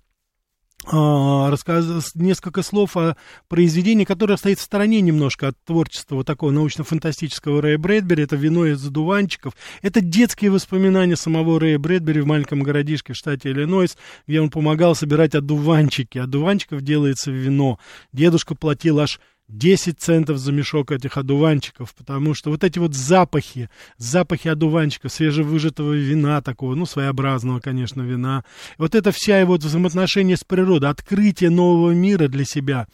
рассказ... 0.87 2.15
несколько 2.15 2.63
слов 2.63 2.97
о 2.97 3.17
произведении, 3.49 4.05
которое 4.05 4.37
стоит 4.37 4.59
в 4.59 4.63
стороне 4.63 5.01
немножко 5.01 5.49
от 5.49 5.57
творчества 5.65 6.17
вот 6.17 6.27
такого 6.27 6.51
научно-фантастического 6.51 7.63
Рэя 7.63 7.79
Брэдбери. 7.79 8.25
Это 8.25 8.37
«Вино 8.37 8.67
из 8.67 8.79
задуванчиков». 8.79 9.55
Это 9.83 10.01
детские 10.01 10.51
воспоминания 10.51 11.17
самого 11.17 11.59
Рэя 11.59 11.79
Брэдбери 11.79 12.21
в 12.21 12.27
маленьком 12.27 12.63
городишке 12.63 13.13
в 13.13 13.17
штате 13.17 13.51
Иллинойс, 13.51 13.97
где 14.27 14.41
он 14.41 14.51
помогал 14.51 14.95
собирать 14.95 15.35
одуванчики. 15.35 16.19
Одуванчиков 16.19 16.83
делается 16.83 17.31
вино. 17.31 17.79
Дедушка 18.13 18.55
платил 18.55 19.01
аж 19.01 19.21
10 19.49 20.01
центов 20.01 20.39
за 20.39 20.53
мешок 20.53 20.91
этих 20.91 21.19
одуванчиков, 21.19 21.95
потому 21.95 22.35
что 22.35 22.51
вот 22.51 22.65
эти 22.65 22.79
вот 22.79 22.95
запахи, 22.95 23.69
запахи 23.99 24.49
одуванчиков, 24.49 25.13
свежевыжатого 25.13 25.93
вина 25.93 26.41
такого, 26.41 26.75
ну, 26.75 26.87
своеобразного, 26.87 27.61
конечно, 27.61 28.01
вина, 28.01 28.45
вот 28.79 28.95
это 28.95 29.13
вся 29.13 29.39
его 29.39 29.55
взаимоотношение 29.55 30.39
с 30.39 30.45
природой, 30.45 30.89
открытие 30.89 31.51
нового 31.51 31.91
мира 31.91 32.29
для 32.29 32.45
себя, 32.45 32.87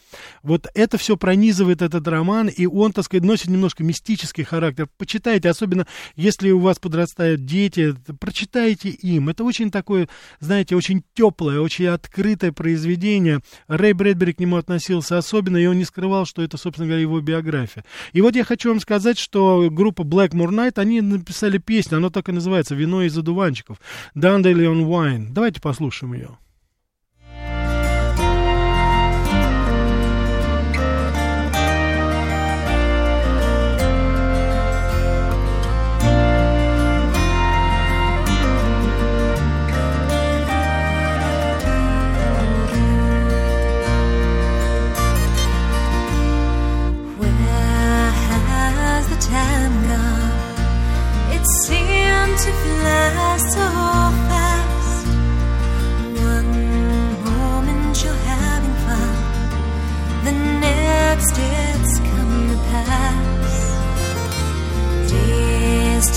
вот 0.43 0.67
это 0.73 0.97
все 0.97 1.15
пронизывает 1.15 1.81
этот 1.81 2.05
роман, 2.07 2.49
и 2.49 2.65
он, 2.65 2.91
так 2.91 3.05
сказать, 3.05 3.23
носит 3.23 3.47
немножко 3.47 3.83
мистический 3.83 4.43
характер. 4.43 4.89
Почитайте, 4.97 5.49
особенно 5.49 5.87
если 6.15 6.51
у 6.51 6.59
вас 6.59 6.79
подрастают 6.79 7.45
дети, 7.45 7.95
прочитайте 8.19 8.89
им. 8.89 9.29
Это 9.29 9.43
очень 9.43 9.71
такое, 9.71 10.09
знаете, 10.39 10.75
очень 10.75 11.03
теплое, 11.13 11.59
очень 11.59 11.87
открытое 11.87 12.51
произведение. 12.51 13.39
Рэй 13.67 13.93
Брэдбери 13.93 14.33
к 14.33 14.39
нему 14.39 14.57
относился 14.57 15.17
особенно, 15.17 15.57
и 15.57 15.65
он 15.65 15.77
не 15.77 15.85
скрывал, 15.85 16.25
что 16.25 16.40
это, 16.43 16.57
собственно 16.57 16.87
говоря, 16.87 17.01
его 17.01 17.19
биография. 17.21 17.83
И 18.13 18.21
вот 18.21 18.35
я 18.35 18.43
хочу 18.43 18.69
вам 18.69 18.79
сказать, 18.79 19.17
что 19.17 19.69
группа 19.71 20.01
Blackmore 20.01 20.49
Night, 20.49 20.73
они 20.75 21.01
написали 21.01 21.57
песню, 21.57 21.97
она 21.97 22.09
так 22.09 22.29
и 22.29 22.31
называется 22.31 22.75
«Вино 22.75 23.03
из 23.03 23.17
одуванчиков». 23.17 23.77
Dandelion 24.15 24.85
Wine. 24.85 25.27
Давайте 25.29 25.61
послушаем 25.61 26.13
ее. 26.13 26.37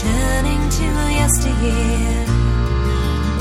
Days 0.05 0.13
turning 0.13 0.69
to 0.69 0.89
yesteryear. 1.13 2.27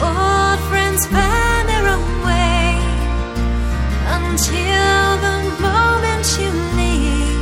Old 0.02 0.60
friends 0.69 1.06
find 1.08 1.69
their 1.69 1.88
own 1.88 2.23
way 2.23 2.80
until 4.17 5.17
the 5.26 5.38
moment 5.62 6.26
you 6.39 6.52
leave. 6.80 7.41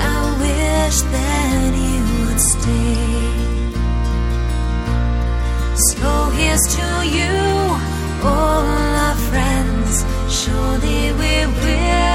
I 0.00 0.20
wish 0.40 1.00
that 1.14 1.70
you 1.74 2.00
would 2.26 2.40
stay. 2.40 3.18
So 5.90 6.30
here's 6.36 6.66
to 6.76 6.88
you, 7.06 7.36
all 8.24 8.66
our 9.06 9.14
friends. 9.14 10.04
Surely 10.28 11.12
we 11.12 11.46
will 11.46 12.07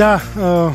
Да, 0.00 0.22
э, 0.34 0.70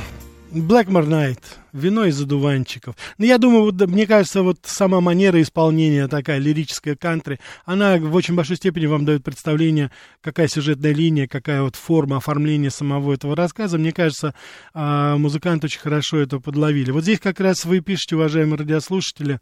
Blackmore 0.52 1.08
Night. 1.08 1.40
Вино 1.74 2.06
из 2.06 2.22
одуванчиков. 2.22 2.96
Но 3.18 3.26
я 3.26 3.40
думаю, 3.40 3.64
вот, 3.64 3.82
мне 3.88 4.06
кажется, 4.06 4.44
вот 4.44 4.60
сама 4.64 5.02
манера 5.02 5.42
исполнения 5.42 6.08
такая 6.08 6.38
лирическая 6.38 6.96
кантри, 6.96 7.40
она 7.66 7.98
в 7.98 8.14
очень 8.14 8.36
большой 8.36 8.58
степени 8.58 8.86
вам 8.86 9.04
дает 9.04 9.24
представление, 9.24 9.90
какая 10.22 10.48
сюжетная 10.48 10.94
линия, 10.94 11.28
какая 11.28 11.64
вот 11.64 11.76
форма 11.76 12.18
оформления 12.18 12.70
самого 12.70 13.14
этого 13.14 13.36
рассказа. 13.36 13.80
Мне 13.80 13.92
кажется, 13.92 14.36
а, 14.76 15.18
музыканты 15.18 15.66
очень 15.66 15.82
хорошо 15.82 16.20
это 16.20 16.40
подловили. 16.40 16.92
Вот 16.92 17.02
здесь 17.02 17.20
как 17.20 17.40
раз 17.40 17.66
вы 17.66 17.82
пишете, 17.82 18.16
уважаемые 18.16 18.60
радиослушатели, 18.60 19.40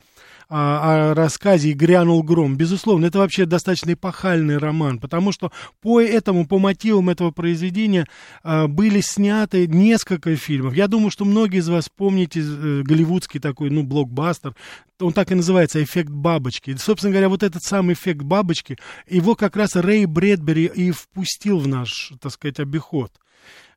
а, 0.50 1.12
о 1.12 1.14
рассказе 1.14 1.70
«И 1.70 1.74
грянул 1.74 2.24
гром». 2.24 2.56
Безусловно, 2.56 3.06
это 3.06 3.20
вообще 3.20 3.46
достаточно 3.46 3.94
эпохальный 3.94 4.58
роман, 4.58 5.00
потому 5.00 5.32
что 5.32 5.52
по 5.82 6.02
этому, 6.02 6.48
по 6.48 6.60
мотивам 6.60 7.10
этого 7.10 7.32
произведения 7.32 8.08
а, 8.44 8.68
были 8.68 9.02
сняты 9.02 9.68
несколько 9.68 10.36
фильмов. 10.36 10.76
Я 10.76 10.88
думаю, 10.88 11.12
что 11.12 11.26
многие 11.26 11.60
из 11.60 11.70
вас 11.70 11.90
помните 11.90 12.42
э, 12.42 12.82
голливудский 12.84 13.40
такой, 13.40 13.70
ну, 13.70 13.84
блокбастер, 13.84 14.56
он 15.00 15.14
так 15.14 15.32
и 15.32 15.36
называется, 15.36 15.84
эффект 15.84 16.10
бабочки. 16.10 16.72
И, 16.72 16.78
собственно 16.78 17.12
говоря, 17.12 17.30
вот 17.30 17.44
этот 17.44 17.64
самый 17.64 17.94
эффект 17.94 18.22
бабочки, 18.22 18.78
его 19.10 19.36
как 19.36 19.56
раз 19.56 19.76
Рэй 19.76 20.06
Брэдбери 20.06 20.66
и 20.66 20.92
впустил 20.92 21.60
в 21.60 21.68
наш, 21.68 22.14
так 22.22 22.32
сказать, 22.32 22.60
обиход. 22.60 23.12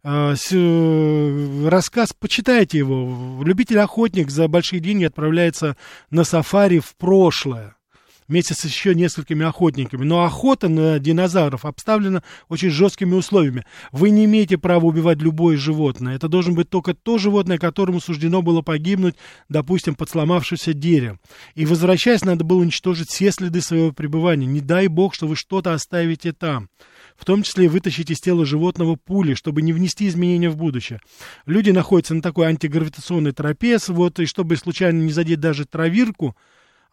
С, 0.06 0.52
э, 0.52 1.68
рассказ, 1.68 2.12
почитайте 2.12 2.78
его. 2.78 3.42
Любитель-охотник 3.42 4.30
за 4.30 4.46
большие 4.46 4.78
деньги 4.78 5.02
отправляется 5.02 5.76
на 6.10 6.22
сафари 6.22 6.78
в 6.78 6.94
прошлое 6.94 7.76
вместе 8.28 8.54
с 8.54 8.64
еще 8.64 8.94
несколькими 8.94 9.44
охотниками. 9.44 10.04
Но 10.04 10.24
охота 10.24 10.68
на 10.68 11.00
динозавров 11.00 11.64
обставлена 11.64 12.22
очень 12.48 12.70
жесткими 12.70 13.14
условиями. 13.14 13.64
Вы 13.90 14.10
не 14.10 14.26
имеете 14.26 14.58
права 14.58 14.86
убивать 14.86 15.18
любое 15.18 15.56
животное. 15.56 16.14
Это 16.14 16.28
должен 16.28 16.54
быть 16.54 16.70
только 16.70 16.94
то 16.94 17.18
животное, 17.18 17.58
которому 17.58 18.00
суждено 18.00 18.42
было 18.42 18.62
погибнуть, 18.62 19.16
допустим, 19.48 19.96
под 19.96 20.08
сломавшимся 20.08 20.72
деревом. 20.72 21.20
И 21.56 21.66
возвращаясь, 21.66 22.24
надо 22.24 22.44
было 22.44 22.60
уничтожить 22.60 23.08
все 23.10 23.32
следы 23.32 23.60
своего 23.60 23.90
пребывания. 23.90 24.46
Не 24.46 24.60
дай 24.60 24.86
бог, 24.86 25.14
что 25.14 25.26
вы 25.26 25.34
что-то 25.34 25.74
оставите 25.74 26.32
там 26.32 26.68
в 27.16 27.24
том 27.24 27.42
числе 27.42 27.68
вытащить 27.68 28.10
из 28.10 28.20
тела 28.20 28.44
животного 28.44 28.96
пули, 28.96 29.34
чтобы 29.34 29.62
не 29.62 29.72
внести 29.72 30.06
изменения 30.08 30.50
в 30.50 30.56
будущее. 30.56 31.00
Люди 31.46 31.70
находятся 31.70 32.14
на 32.14 32.22
такой 32.22 32.46
антигравитационной 32.46 33.32
тропе, 33.32 33.78
вот, 33.88 34.18
и 34.20 34.26
чтобы 34.26 34.56
случайно 34.56 35.02
не 35.02 35.12
задеть 35.12 35.40
даже 35.40 35.64
травирку, 35.64 36.36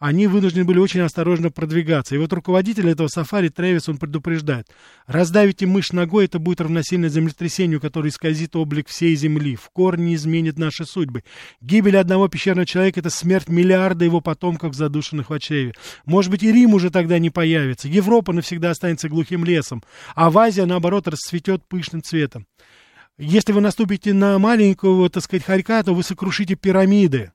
они 0.04 0.26
вынуждены 0.26 0.66
были 0.66 0.78
очень 0.78 1.00
осторожно 1.00 1.50
продвигаться. 1.50 2.14
И 2.14 2.18
вот 2.18 2.30
руководитель 2.30 2.90
этого 2.90 3.08
сафари, 3.08 3.48
Трэвис, 3.48 3.88
он 3.88 3.96
предупреждает. 3.96 4.68
Раздавите 5.06 5.64
мышь 5.64 5.92
ногой, 5.92 6.26
это 6.26 6.38
будет 6.38 6.60
равносильно 6.60 7.08
землетрясению, 7.08 7.80
которое 7.80 8.10
исказит 8.10 8.54
облик 8.54 8.88
всей 8.88 9.16
Земли, 9.16 9.56
в 9.56 9.70
корне 9.70 10.14
изменит 10.14 10.58
наши 10.58 10.84
судьбы. 10.84 11.24
Гибель 11.62 11.96
одного 11.96 12.28
пещерного 12.28 12.66
человека— 12.66 13.00
это 13.00 13.08
смерть 13.08 13.48
миллиарда 13.48 14.04
его 14.04 14.20
потомков, 14.20 14.74
задушенных 14.74 15.30
в 15.30 15.38
чреве. 15.38 15.72
Может 16.04 16.30
быть, 16.30 16.42
и 16.42 16.52
Рим 16.52 16.74
уже 16.74 16.90
тогда 16.90 17.18
не 17.18 17.30
появится. 17.30 17.88
Европа 17.88 18.34
навсегда 18.34 18.72
останется 18.72 19.08
глухим 19.08 19.42
лесом, 19.42 19.82
а 20.14 20.28
в 20.28 20.36
Азии, 20.36 20.60
наоборот, 20.60 21.08
расцветет 21.08 21.66
пышным 21.66 22.02
цветом. 22.02 22.46
Если 23.16 23.52
вы 23.52 23.62
наступите 23.62 24.12
на 24.12 24.38
маленького, 24.38 25.08
так 25.08 25.22
сказать, 25.22 25.46
хорька, 25.46 25.82
то 25.82 25.94
вы 25.94 26.02
сокрушите 26.02 26.56
пирамиды. 26.56 27.32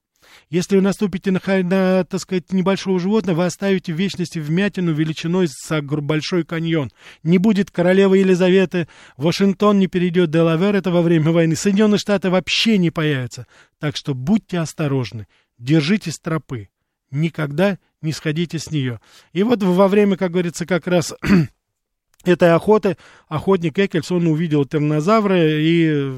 Если 0.50 0.76
вы 0.76 0.82
наступите 0.82 1.32
на, 1.32 1.40
на, 1.46 2.04
так 2.04 2.20
сказать, 2.20 2.52
небольшого 2.52 3.00
животного, 3.00 3.38
вы 3.38 3.46
оставите 3.46 3.94
в 3.94 3.98
вечности 3.98 4.40
вмятину 4.40 4.94
величиной 4.94 5.48
с 5.48 5.82
большой 5.82 6.44
каньон. 6.44 6.92
Не 7.24 7.38
будет 7.38 7.72
королевы 7.72 8.20
Елизаветы, 8.20 8.88
Вашингтон 9.18 9.80
не 9.80 9.88
перейдет 9.88 10.32
Делавер, 10.32 10.76
это 10.76 10.92
во 10.92 11.02
время 11.02 11.32
войны, 11.32 11.56
Соединенные 11.56 12.00
Штаты 12.00 12.30
вообще 12.30 12.78
не 12.78 12.92
появятся. 12.92 13.48
Так 13.80 13.96
что 13.96 14.14
будьте 14.14 14.60
осторожны, 14.60 15.28
держитесь 15.58 16.20
тропы, 16.20 16.70
никогда 17.12 17.78
не 18.02 18.12
сходите 18.12 18.60
с 18.60 18.72
нее. 18.72 19.00
И 19.34 19.44
вот 19.44 19.64
во 19.64 19.88
время, 19.88 20.18
как 20.18 20.32
говорится, 20.32 20.66
как 20.66 20.88
раз 20.88 21.14
этой 22.24 22.54
охоты 22.54 22.98
охотник 23.28 23.78
Экельс, 23.78 24.12
он 24.12 24.28
увидел 24.28 24.66
тернозавра 24.66 25.38
и 25.40 26.14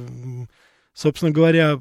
собственно 0.93 1.31
говоря, 1.31 1.79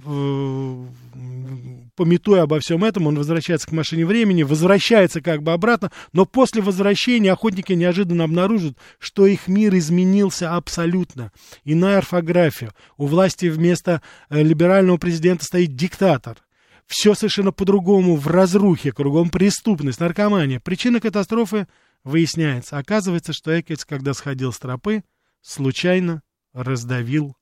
пометуя 2.00 2.44
обо 2.44 2.60
всем 2.60 2.82
этом, 2.82 3.08
он 3.08 3.16
возвращается 3.16 3.68
к 3.68 3.72
машине 3.72 4.06
времени, 4.06 4.42
возвращается 4.42 5.20
как 5.20 5.42
бы 5.42 5.52
обратно, 5.52 5.92
но 6.14 6.24
после 6.24 6.62
возвращения 6.62 7.30
охотники 7.30 7.74
неожиданно 7.74 8.24
обнаружат, 8.24 8.78
что 8.98 9.26
их 9.26 9.48
мир 9.48 9.76
изменился 9.76 10.56
абсолютно. 10.56 11.30
Иная 11.62 11.98
орфография. 11.98 12.72
У 12.96 13.04
власти 13.04 13.50
вместо 13.50 14.00
э, 14.30 14.42
либерального 14.42 14.96
президента 14.96 15.44
стоит 15.44 15.76
диктатор. 15.76 16.38
Все 16.86 17.12
совершенно 17.12 17.52
по-другому, 17.52 18.16
в 18.16 18.26
разрухе, 18.28 18.92
кругом 18.92 19.28
преступность, 19.28 20.00
наркомания. 20.00 20.58
Причина 20.58 21.00
катастрофы 21.00 21.68
выясняется. 22.02 22.78
Оказывается, 22.78 23.34
что 23.34 23.60
Экельс, 23.60 23.84
когда 23.84 24.14
сходил 24.14 24.54
с 24.54 24.58
тропы, 24.58 25.04
случайно 25.42 26.22
раздавил 26.54 27.36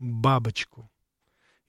бабочку. 0.00 0.89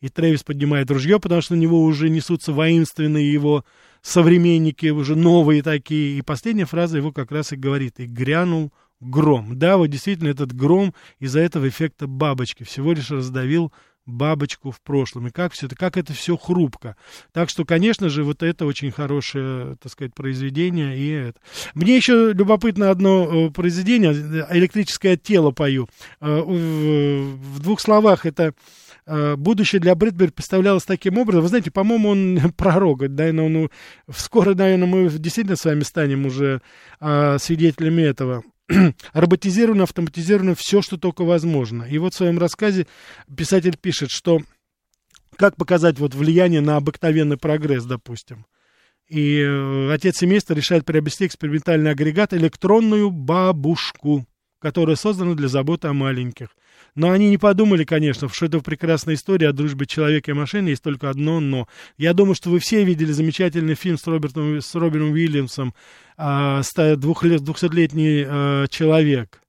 И 0.01 0.09
Трэвис 0.09 0.43
поднимает 0.43 0.89
ружье, 0.89 1.19
потому 1.19 1.41
что 1.41 1.55
на 1.55 1.59
него 1.59 1.81
уже 1.83 2.09
несутся 2.09 2.51
воинственные 2.51 3.31
его 3.31 3.63
современники, 4.01 4.87
уже 4.87 5.15
новые 5.15 5.61
такие. 5.61 6.17
И 6.17 6.21
последняя 6.21 6.65
фраза 6.65 6.97
его 6.97 7.11
как 7.11 7.31
раз 7.31 7.53
и 7.53 7.55
говорит. 7.55 7.99
И 7.99 8.05
грянул 8.05 8.73
гром. 8.99 9.57
Да, 9.57 9.77
вот 9.77 9.87
действительно 9.87 10.29
этот 10.29 10.53
гром 10.53 10.93
из-за 11.19 11.39
этого 11.39 11.67
эффекта 11.67 12.07
бабочки 12.07 12.63
всего 12.63 12.93
лишь 12.93 13.11
раздавил 13.11 13.71
бабочку 14.07 14.71
в 14.71 14.81
прошлом. 14.81 15.27
И 15.27 15.31
как 15.31 15.53
все 15.53 15.67
это, 15.67 15.75
как 15.75 15.97
это 15.97 16.13
все 16.13 16.35
хрупко. 16.35 16.95
Так 17.31 17.49
что, 17.49 17.63
конечно 17.63 18.09
же, 18.09 18.23
вот 18.23 18.41
это 18.41 18.65
очень 18.65 18.89
хорошее, 18.89 19.77
так 19.81 19.91
сказать, 19.91 20.15
произведение. 20.15 20.97
И 20.97 21.09
это. 21.09 21.39
Мне 21.75 21.95
еще 21.95 22.33
любопытно 22.33 22.89
одно 22.89 23.47
э, 23.47 23.51
произведение, 23.51 24.13
электрическое 24.49 25.17
тело 25.17 25.51
пою. 25.51 25.87
Э, 26.19 26.41
в 26.41 27.59
двух 27.59 27.79
словах 27.79 28.25
это 28.25 28.53
Э, 28.53 28.90
будущее 29.07 29.79
для 29.79 29.95
Брэдбери 29.95 30.31
представлялось 30.31 30.83
таким 30.83 31.17
образом. 31.17 31.41
Вы 31.41 31.47
знаете, 31.49 31.71
по-моему, 31.71 32.09
он 32.09 32.53
пророк. 32.57 33.01
Наверное, 33.01 33.45
он, 33.45 33.69
скоро, 34.13 34.53
наверное, 34.53 34.87
мы 34.87 35.09
действительно 35.09 35.55
с 35.55 35.65
вами 35.65 35.81
станем 35.81 36.25
уже 36.25 36.61
а, 36.99 37.37
свидетелями 37.39 38.01
этого. 38.03 38.43
Роботизировано, 39.13 39.83
автоматизировано 39.83 40.55
все, 40.55 40.81
что 40.81 40.97
только 40.97 41.23
возможно. 41.23 41.83
И 41.83 41.97
вот 41.97 42.13
в 42.13 42.17
своем 42.17 42.39
рассказе 42.39 42.87
писатель 43.35 43.77
пишет, 43.77 44.11
что 44.11 44.41
как 45.35 45.55
показать 45.55 45.99
вот 45.99 46.13
влияние 46.13 46.61
на 46.61 46.77
обыкновенный 46.77 47.37
прогресс, 47.37 47.85
допустим. 47.85 48.45
И 49.07 49.39
э, 49.39 49.91
отец 49.91 50.17
семейства 50.17 50.53
решает 50.53 50.85
приобрести 50.85 51.25
экспериментальный 51.25 51.91
агрегат 51.91 52.33
электронную 52.33 53.09
бабушку, 53.09 54.25
которая 54.59 54.95
создана 54.95 55.33
для 55.33 55.47
заботы 55.47 55.87
о 55.87 55.93
маленьких. 55.93 56.49
Но 56.95 57.11
они 57.11 57.29
не 57.29 57.37
подумали, 57.37 57.85
конечно, 57.85 58.27
что 58.29 58.47
это 58.47 58.59
прекрасная 58.59 59.15
история 59.15 59.49
о 59.49 59.53
дружбе 59.53 59.85
человека 59.85 60.31
и 60.31 60.33
машины. 60.33 60.69
Есть 60.69 60.83
только 60.83 61.09
одно 61.09 61.39
«но». 61.39 61.67
Я 61.97 62.13
думаю, 62.13 62.35
что 62.35 62.49
вы 62.49 62.59
все 62.59 62.83
видели 62.83 63.11
замечательный 63.11 63.75
фильм 63.75 63.97
с, 63.97 64.05
Робертом, 64.07 64.59
с 64.59 64.75
Робином 64.75 65.11
Уильямсом 65.11 65.73
«Двухсотлетний 66.17 68.25
э, 68.27 68.65
человек». 68.69 69.41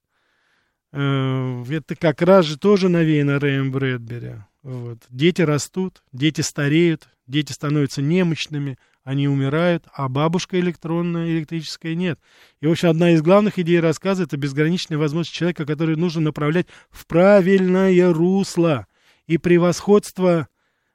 Э, 0.93 1.63
это 1.69 1.95
как 1.95 2.21
раз 2.21 2.45
же 2.45 2.57
тоже 2.57 2.87
навеяно 2.87 3.39
Рэем 3.39 3.71
Брэдбери. 3.71 4.35
Вот. 4.61 4.99
Дети 5.09 5.41
растут, 5.41 6.03
дети 6.13 6.41
стареют, 6.41 7.09
дети 7.27 7.51
становятся 7.51 8.01
немощными, 8.01 8.77
они 9.03 9.27
умирают, 9.27 9.85
а 9.93 10.07
бабушка 10.07 10.59
электронная, 10.59 11.29
электрическая 11.29 11.95
нет. 11.95 12.19
И, 12.61 12.67
в 12.67 12.71
общем, 12.71 12.89
одна 12.89 13.11
из 13.11 13.21
главных 13.21 13.59
идей 13.59 13.79
рассказа– 13.79 14.23
это 14.25 14.37
безграничная 14.37 14.97
возможность 14.97 15.35
человека, 15.35 15.65
который 15.65 15.97
нужно 15.97 16.21
направлять 16.21 16.67
в 16.89 17.05
правильное 17.05 18.13
русло. 18.13 18.87
И 19.27 19.37
превосходство 19.37 20.47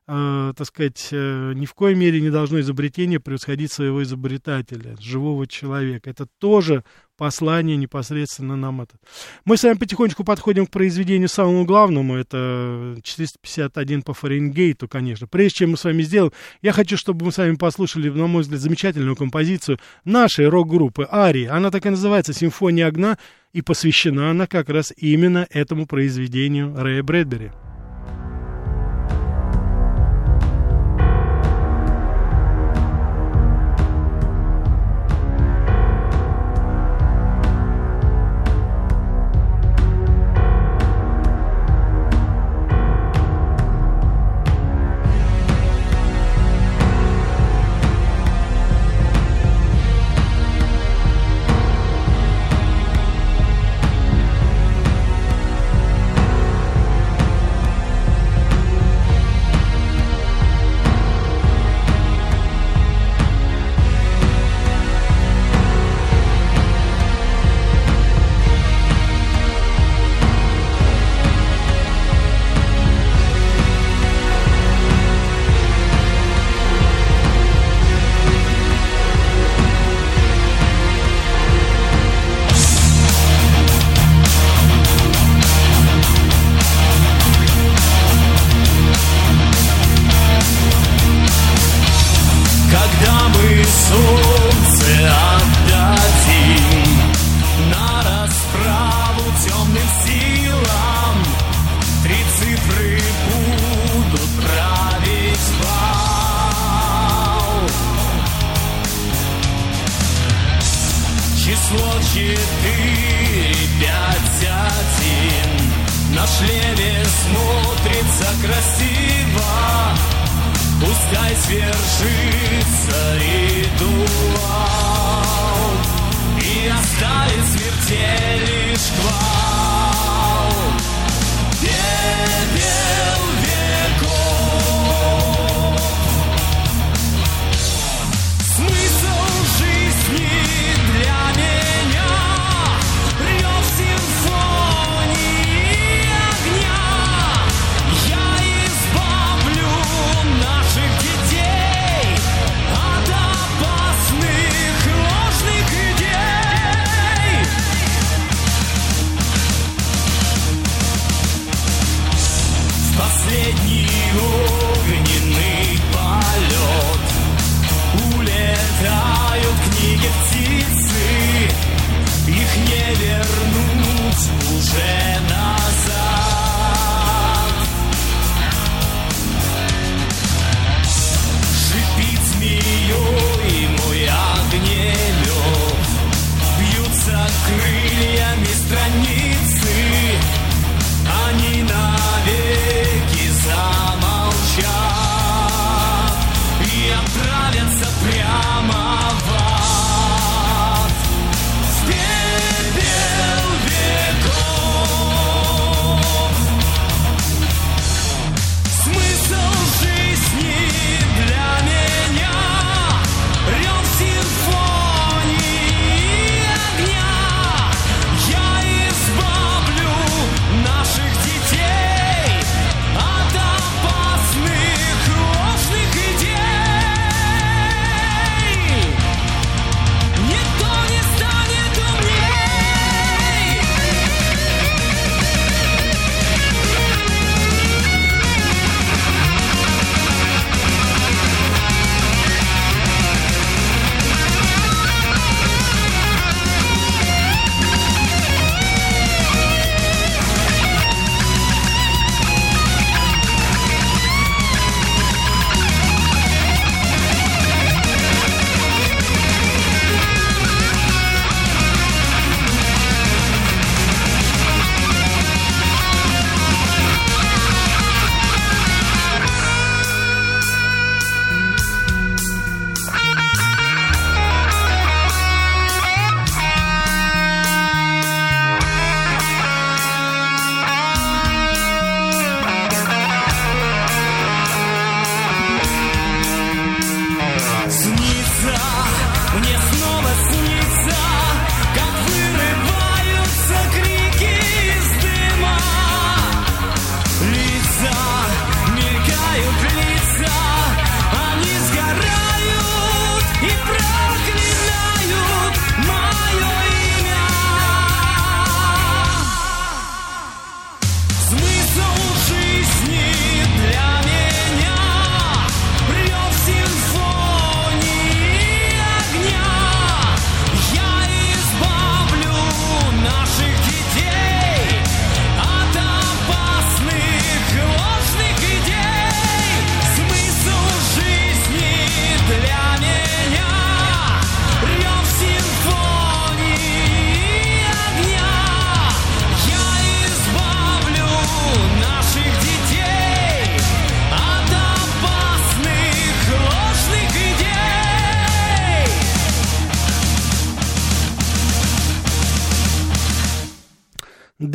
э, 0.08 0.52
так 0.56 0.66
сказать, 0.66 1.08
э, 1.12 1.52
ни 1.54 1.66
в 1.66 1.74
коей 1.74 1.94
мере 1.94 2.20
не 2.20 2.30
должно 2.30 2.58
изобретение 2.60 3.20
превосходить 3.20 3.70
своего 3.70 4.02
изобретателя, 4.02 4.96
живого 4.98 5.46
человека. 5.46 6.10
Это 6.10 6.26
тоже 6.38 6.82
послание 7.16 7.76
непосредственно 7.76 8.56
нам 8.56 8.80
это. 8.80 8.96
Мы 9.44 9.56
с 9.56 9.64
вами 9.64 9.76
потихонечку 9.76 10.24
подходим 10.24 10.66
к 10.66 10.70
произведению 10.70 11.28
самому 11.28 11.64
главному, 11.64 12.14
это 12.14 12.96
451 13.02 14.02
по 14.02 14.14
Фаренгейту, 14.14 14.88
конечно. 14.88 15.26
Прежде 15.26 15.58
чем 15.58 15.72
мы 15.72 15.76
с 15.76 15.84
вами 15.84 16.02
сделаем, 16.02 16.32
я 16.62 16.72
хочу, 16.72 16.96
чтобы 16.96 17.26
мы 17.26 17.32
с 17.32 17.38
вами 17.38 17.56
послушали, 17.56 18.08
на 18.08 18.26
мой 18.28 18.42
взгляд, 18.42 18.60
замечательную 18.60 19.16
композицию 19.16 19.78
нашей 20.04 20.48
рок-группы 20.48 21.06
Ари. 21.10 21.44
Она 21.44 21.70
так 21.70 21.84
и 21.86 21.90
называется 21.90 22.32
«Симфония 22.32 22.86
огня», 22.86 23.18
и 23.52 23.62
посвящена 23.62 24.30
она 24.30 24.46
как 24.46 24.68
раз 24.68 24.92
именно 24.96 25.46
этому 25.50 25.86
произведению 25.86 26.74
Рэя 26.76 27.02
Брэдбери. 27.02 27.50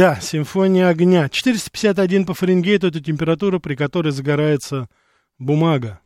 Да, 0.04 0.20
симфония 0.20 0.90
огня. 0.90 1.30
451 1.30 2.26
по 2.26 2.34
Фаренгейту– 2.34 2.88
это 2.90 3.00
температура, 3.00 3.60
при 3.60 3.76
которой 3.76 4.12
загорается 4.12 4.90
бумага. 5.40 6.02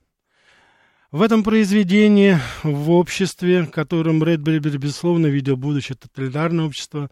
В 1.10 1.24
этом 1.24 1.44
произведении, 1.44 2.38
в 2.62 2.92
обществе, 2.92 3.66
которым 3.66 4.24
Редбери, 4.24 4.60
безусловно, 4.60 5.26
видел 5.26 5.58
будущее 5.58 5.98
тоталитарное 6.00 6.66
общество, 6.66 7.10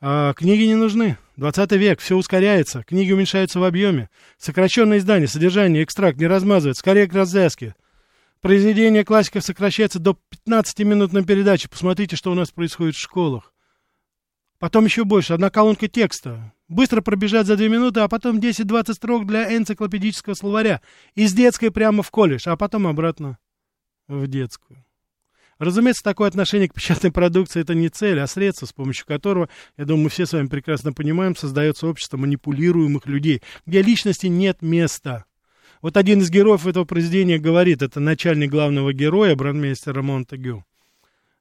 а, 0.00 0.32
книги 0.34 0.62
не 0.62 0.76
нужны. 0.76 1.18
20 1.38 1.72
век, 1.72 1.98
все 1.98 2.16
ускоряется, 2.16 2.84
книги 2.84 3.10
уменьшаются 3.10 3.58
в 3.58 3.64
объеме. 3.64 4.08
Сокращенное 4.38 4.98
издание, 4.98 5.26
содержание, 5.26 5.82
экстракт 5.82 6.20
не 6.20 6.28
размазывает, 6.28 6.76
скорее 6.76 7.08
к 7.08 7.14
развязке. 7.14 7.74
Произведение 8.40 9.04
классиков 9.04 9.42
сокращается 9.42 9.98
до 9.98 10.16
15 10.30 10.78
минут 10.86 11.12
на 11.12 11.24
передаче. 11.24 11.68
Посмотрите, 11.68 12.14
что 12.14 12.30
у 12.30 12.34
нас 12.36 12.52
происходит 12.52 12.94
в 12.94 13.00
школах. 13.00 13.51
Потом 14.62 14.84
еще 14.84 15.02
больше, 15.02 15.32
одна 15.32 15.50
колонка 15.50 15.88
текста. 15.88 16.52
Быстро 16.68 17.00
пробежать 17.00 17.48
за 17.48 17.56
две 17.56 17.68
минуты, 17.68 17.98
а 17.98 18.06
потом 18.06 18.38
10-20 18.38 18.92
строк 18.94 19.26
для 19.26 19.56
энциклопедического 19.56 20.34
словаря. 20.34 20.80
Из 21.16 21.32
детской 21.32 21.72
прямо 21.72 22.04
в 22.04 22.12
колледж, 22.12 22.44
а 22.46 22.56
потом 22.56 22.86
обратно 22.86 23.38
в 24.06 24.24
детскую. 24.28 24.84
Разумеется, 25.58 26.04
такое 26.04 26.28
отношение 26.28 26.68
к 26.68 26.74
печатной 26.74 27.10
продукции 27.10 27.60
это 27.60 27.74
не 27.74 27.88
цель, 27.88 28.20
а 28.20 28.28
средство, 28.28 28.66
с 28.66 28.72
помощью 28.72 29.04
которого, 29.04 29.48
я 29.76 29.84
думаю, 29.84 30.04
мы 30.04 30.10
все 30.10 30.26
с 30.26 30.32
вами 30.32 30.46
прекрасно 30.46 30.92
понимаем, 30.92 31.34
создается 31.34 31.88
общество 31.88 32.16
манипулируемых 32.18 33.06
людей, 33.06 33.42
где 33.66 33.82
личности 33.82 34.28
нет 34.28 34.62
места. 34.62 35.24
Вот 35.80 35.96
один 35.96 36.20
из 36.20 36.30
героев 36.30 36.68
этого 36.68 36.84
произведения 36.84 37.40
говорит, 37.40 37.82
это 37.82 37.98
начальник 37.98 38.52
главного 38.52 38.92
героя, 38.92 39.34
брандмейстера 39.34 40.02
Монтегю. 40.02 40.64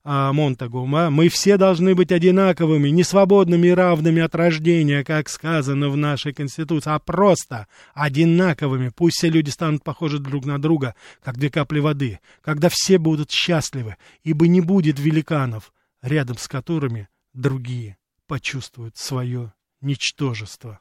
А, 0.03 0.33
Монтагу, 0.33 0.87
а, 0.95 1.09
мы 1.09 1.29
все 1.29 1.57
должны 1.57 1.93
быть 1.93 2.11
одинаковыми, 2.11 2.89
не 2.89 3.03
свободными 3.03 3.67
и 3.67 3.71
равными 3.71 4.21
от 4.21 4.33
рождения, 4.33 5.03
как 5.03 5.29
сказано 5.29 5.89
в 5.89 5.97
нашей 5.97 6.33
Конституции, 6.33 6.89
а 6.89 6.99
просто 6.99 7.67
одинаковыми. 7.93 8.89
Пусть 8.89 9.17
все 9.17 9.29
люди 9.29 9.49
станут 9.49 9.83
похожи 9.83 10.19
друг 10.19 10.45
на 10.45 10.59
друга, 10.59 10.95
как 11.23 11.37
две 11.37 11.49
капли 11.49 11.79
воды, 11.79 12.19
когда 12.41 12.69
все 12.71 12.97
будут 12.97 13.31
счастливы, 13.31 13.97
ибо 14.23 14.47
не 14.47 14.61
будет 14.61 14.99
великанов, 14.99 15.73
рядом 16.01 16.37
с 16.37 16.47
которыми 16.47 17.07
другие 17.33 17.97
почувствуют 18.27 18.97
свое 18.97 19.53
ничтожество. 19.81 20.79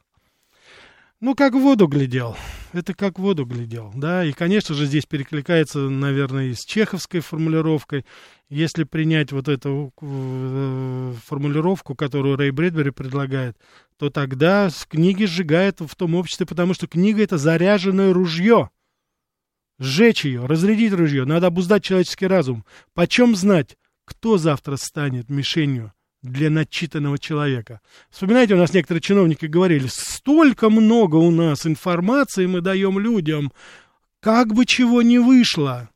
Ну, 1.21 1.35
как 1.35 1.53
в 1.53 1.59
воду 1.59 1.85
глядел. 1.85 2.35
Это 2.73 2.95
как 2.95 3.19
в 3.19 3.21
воду 3.21 3.45
глядел, 3.45 3.91
да. 3.93 4.25
И, 4.25 4.31
конечно 4.31 4.73
же, 4.73 4.87
здесь 4.87 5.05
перекликается, 5.05 5.77
наверное, 5.77 6.47
и 6.47 6.55
с 6.55 6.65
чеховской 6.65 7.19
формулировкой. 7.19 8.07
Если 8.49 8.85
принять 8.85 9.31
вот 9.31 9.47
эту 9.47 9.93
э, 10.01 11.13
формулировку, 11.23 11.93
которую 11.93 12.37
Рэй 12.37 12.49
Брэдбери 12.49 12.89
предлагает, 12.89 13.55
то 13.99 14.09
тогда 14.09 14.71
с 14.71 14.87
книги 14.87 15.25
сжигает 15.25 15.79
в 15.79 15.95
том 15.95 16.15
обществе, 16.15 16.47
потому 16.47 16.73
что 16.73 16.87
книга— 16.87 17.21
это 17.23 17.37
заряженное 17.37 18.13
ружье. 18.13 18.71
Сжечь 19.77 20.25
ее, 20.25 20.47
разрядить 20.47 20.93
ружье, 20.93 21.25
надо 21.25 21.47
обуздать 21.47 21.83
человеческий 21.83 22.25
разум. 22.25 22.65
Почем 22.95 23.35
знать, 23.35 23.77
кто 24.05 24.39
завтра 24.39 24.75
станет 24.75 25.29
мишенью 25.29 25.93
для 26.21 26.49
начитанного 26.49 27.17
человека. 27.17 27.81
Вспоминайте, 28.09 28.53
у 28.53 28.57
нас 28.57 28.73
некоторые 28.73 29.01
чиновники 29.01 29.45
говорили, 29.45 29.87
столько 29.87 30.69
много 30.69 31.15
у 31.15 31.31
нас 31.31 31.65
информации 31.65 32.45
мы 32.45 32.61
даем 32.61 32.99
людям, 32.99 33.51
как 34.19 34.53
бы 34.53 34.65
чего 34.65 35.01
не 35.01 35.19
вышло. 35.19 35.89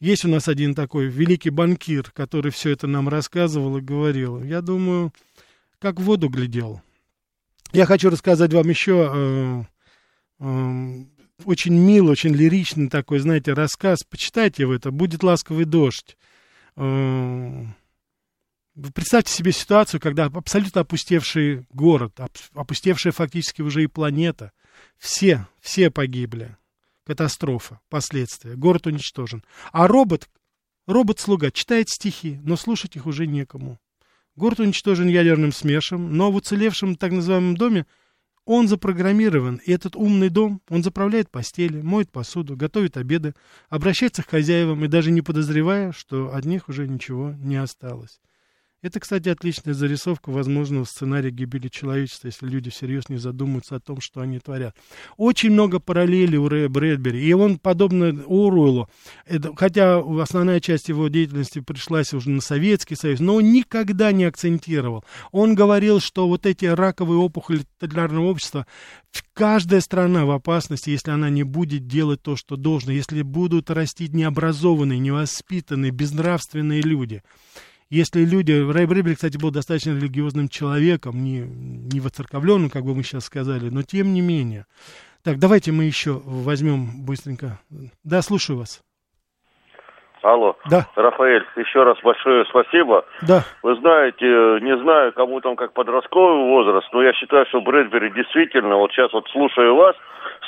Есть 0.00 0.24
у 0.24 0.28
нас 0.28 0.46
один 0.46 0.74
такой 0.74 1.06
великий 1.06 1.50
банкир, 1.50 2.10
который 2.12 2.52
все 2.52 2.70
это 2.70 2.86
нам 2.86 3.08
рассказывал 3.08 3.78
и 3.78 3.82
говорил. 3.82 4.42
Я 4.42 4.60
думаю, 4.60 5.12
как 5.80 5.98
в 5.98 6.04
воду 6.04 6.28
глядел. 6.28 6.80
Я 7.72 7.84
хочу 7.84 8.08
рассказать 8.08 8.52
вам 8.52 8.68
еще 8.68 9.10
э, 9.12 9.62
э, 10.38 11.04
очень 11.44 11.74
милый, 11.74 12.12
очень 12.12 12.32
лиричный 12.32 12.88
такой, 12.88 13.18
знаете, 13.18 13.52
рассказ. 13.52 14.04
Почитайте 14.08 14.62
его 14.62 14.74
это. 14.74 14.90
«Будет 14.92 15.22
ласковый 15.24 15.64
дождь». 15.64 16.16
Э, 16.76 17.64
представьте 18.94 19.32
себе 19.32 19.52
ситуацию, 19.52 20.00
когда 20.00 20.26
абсолютно 20.26 20.82
опустевший 20.82 21.66
город, 21.70 22.18
опустевшая 22.54 23.12
фактически 23.12 23.62
уже 23.62 23.84
и 23.84 23.86
планета, 23.86 24.52
все, 24.96 25.46
все 25.60 25.90
погибли. 25.90 26.56
Катастрофа, 27.04 27.80
последствия, 27.88 28.54
город 28.54 28.86
уничтожен. 28.86 29.42
А 29.72 29.88
робот, 29.88 30.28
робот-слуга 30.86 31.50
читает 31.50 31.88
стихи, 31.88 32.38
но 32.42 32.56
слушать 32.56 32.96
их 32.96 33.06
уже 33.06 33.26
некому. 33.26 33.78
Город 34.36 34.60
уничтожен 34.60 35.08
ядерным 35.08 35.52
смешем, 35.52 36.16
но 36.16 36.30
в 36.30 36.36
уцелевшем 36.36 36.96
так 36.96 37.12
называемом 37.12 37.56
доме 37.56 37.86
он 38.44 38.68
запрограммирован, 38.68 39.56
и 39.56 39.72
этот 39.72 39.96
умный 39.96 40.30
дом, 40.30 40.62
он 40.68 40.82
заправляет 40.82 41.30
постели, 41.30 41.82
моет 41.82 42.10
посуду, 42.10 42.56
готовит 42.56 42.96
обеды, 42.96 43.34
обращается 43.68 44.22
к 44.22 44.30
хозяевам 44.30 44.84
и 44.84 44.88
даже 44.88 45.10
не 45.10 45.20
подозревая, 45.20 45.92
что 45.92 46.32
от 46.32 46.44
них 46.44 46.68
уже 46.68 46.86
ничего 46.86 47.34
не 47.38 47.56
осталось. 47.56 48.20
Это, 48.80 49.00
кстати, 49.00 49.28
отличная 49.28 49.74
зарисовка 49.74 50.30
возможного 50.30 50.84
сценария 50.84 51.32
гибели 51.32 51.66
человечества, 51.66 52.28
если 52.28 52.46
люди 52.46 52.70
всерьез 52.70 53.08
не 53.08 53.16
задумаются 53.16 53.74
о 53.74 53.80
том, 53.80 54.00
что 54.00 54.20
они 54.20 54.38
творят. 54.38 54.76
Очень 55.16 55.50
много 55.50 55.80
параллелей 55.80 56.38
у 56.38 56.48
Рэя 56.48 56.68
Брэдбери, 56.68 57.20
и 57.20 57.32
он, 57.32 57.58
подобно 57.58 58.10
Оруэллу, 58.10 58.88
это, 59.26 59.52
хотя 59.56 59.98
основная 59.98 60.60
часть 60.60 60.88
его 60.90 61.08
деятельности 61.08 61.58
пришлась 61.58 62.14
уже 62.14 62.30
на 62.30 62.40
Советский 62.40 62.94
Союз, 62.94 63.18
но 63.18 63.34
он 63.34 63.50
никогда 63.50 64.12
не 64.12 64.22
акцентировал. 64.22 65.04
Он 65.32 65.56
говорил, 65.56 65.98
что 65.98 66.28
вот 66.28 66.46
эти 66.46 66.66
раковые 66.66 67.18
опухоли 67.18 67.64
тоталитарного 67.80 68.26
общества, 68.26 68.64
каждая 69.32 69.80
страна 69.80 70.24
в 70.24 70.30
опасности, 70.30 70.90
если 70.90 71.10
она 71.10 71.30
не 71.30 71.42
будет 71.42 71.88
делать 71.88 72.22
то, 72.22 72.36
что 72.36 72.54
должно, 72.54 72.92
если 72.92 73.22
будут 73.22 73.70
расти 73.70 74.08
необразованные, 74.08 75.00
невоспитанные, 75.00 75.90
безнравственные 75.90 76.82
люди– 76.82 77.24
если 77.90 78.24
люди... 78.24 78.52
Рэй 78.52 78.86
Брэдбери, 78.86 79.14
кстати, 79.14 79.36
был 79.36 79.50
достаточно 79.50 79.90
религиозным 79.90 80.48
человеком, 80.48 81.22
не, 81.22 81.40
не 81.40 82.00
воцерковленным, 82.00 82.70
как 82.70 82.84
бы 82.84 82.94
мы 82.94 83.02
сейчас 83.02 83.24
сказали, 83.24 83.70
но 83.70 83.82
тем 83.82 84.12
не 84.12 84.20
менее. 84.20 84.66
Так, 85.22 85.38
давайте 85.38 85.72
мы 85.72 85.84
еще 85.84 86.22
возьмем 86.24 87.04
быстренько. 87.04 87.60
Да, 88.04 88.22
слушаю 88.22 88.58
вас. 88.58 88.82
Алло. 90.22 90.56
Да. 90.70 90.86
Рафаэль, 90.96 91.44
еще 91.56 91.82
раз 91.82 91.96
большое 92.02 92.44
спасибо. 92.46 93.04
Да. 93.22 93.44
Вы 93.62 93.76
знаете, 93.76 94.26
не 94.64 94.76
знаю, 94.82 95.12
кому 95.12 95.40
там 95.40 95.56
как 95.56 95.72
подростковый 95.72 96.50
возраст, 96.50 96.88
но 96.92 97.02
я 97.02 97.12
считаю, 97.12 97.46
что 97.46 97.60
Брэдбери 97.60 98.10
действительно, 98.10 98.76
вот 98.76 98.92
сейчас 98.92 99.12
вот 99.12 99.28
слушаю 99.30 99.76
вас, 99.76 99.94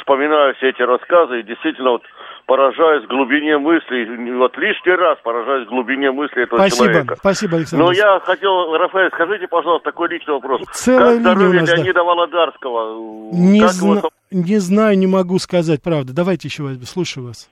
вспоминаю 0.01 0.55
все 0.57 0.71
эти 0.71 0.83
рассказы, 0.83 1.41
и 1.41 1.43
действительно 1.43 1.93
вот 1.93 2.03
поражаюсь 2.47 3.07
глубине 3.07 3.59
мыслей, 3.59 4.35
вот 4.37 4.57
лишний 4.59 4.93
раз 4.93 5.19
поражаюсь 5.23 5.69
глубине 5.69 6.11
мыслей 6.11 6.43
этого 6.45 6.59
спасибо, 6.59 6.87
человека. 6.87 7.17
Спасибо, 7.17 7.57
Александр. 7.59 7.85
Но 7.85 7.93
я 7.93 8.21
хотел, 8.21 8.77
Рафаэль, 8.77 9.11
скажите, 9.15 9.47
пожалуйста, 9.47 9.91
такой 9.91 10.09
личный 10.09 10.35
вопрос. 10.35 10.63
Целая 10.73 11.15
как 11.15 11.21
здоровье 11.21 11.61
нас, 11.61 11.73
Леонида 11.73 11.95
да. 11.95 12.03
Володарского? 12.03 13.31
Не, 13.33 13.69
зна- 13.69 13.99
его- 13.99 14.11
не 14.33 14.59
знаю, 14.59 14.99
не 14.99 15.07
могу 15.07 15.39
сказать, 15.39 15.81
правда. 15.83 16.13
Давайте 16.13 16.49
еще. 16.49 16.65
Слушаю 16.85 17.27
вас. 17.29 17.49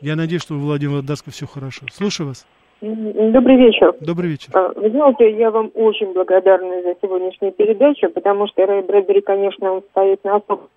Я 0.00 0.16
надеюсь, 0.16 0.42
что 0.42 0.54
у 0.54 0.58
Владимира 0.58 1.02
Даска 1.02 1.30
все 1.30 1.46
хорошо. 1.46 1.86
Слушаю 1.92 2.28
вас. 2.28 2.46
Добрый 2.82 3.56
вечер. 3.56 3.94
Добрый 4.00 4.30
вечер. 4.30 4.50
А, 4.52 4.72
Вы 4.76 4.90
знаете, 4.90 5.30
я 5.36 5.50
вам 5.50 5.70
очень 5.74 6.12
благодарна 6.12 6.82
за 6.82 6.94
сегодняшнюю 7.00 7.52
передачу, 7.52 8.10
потому 8.10 8.46
что 8.48 8.66
Рэй 8.66 8.82
Брэдбери, 8.82 9.22
конечно, 9.22 9.72
он 9.72 9.82
стоит 9.90 10.22
на 10.24 10.36
особом 10.36 10.68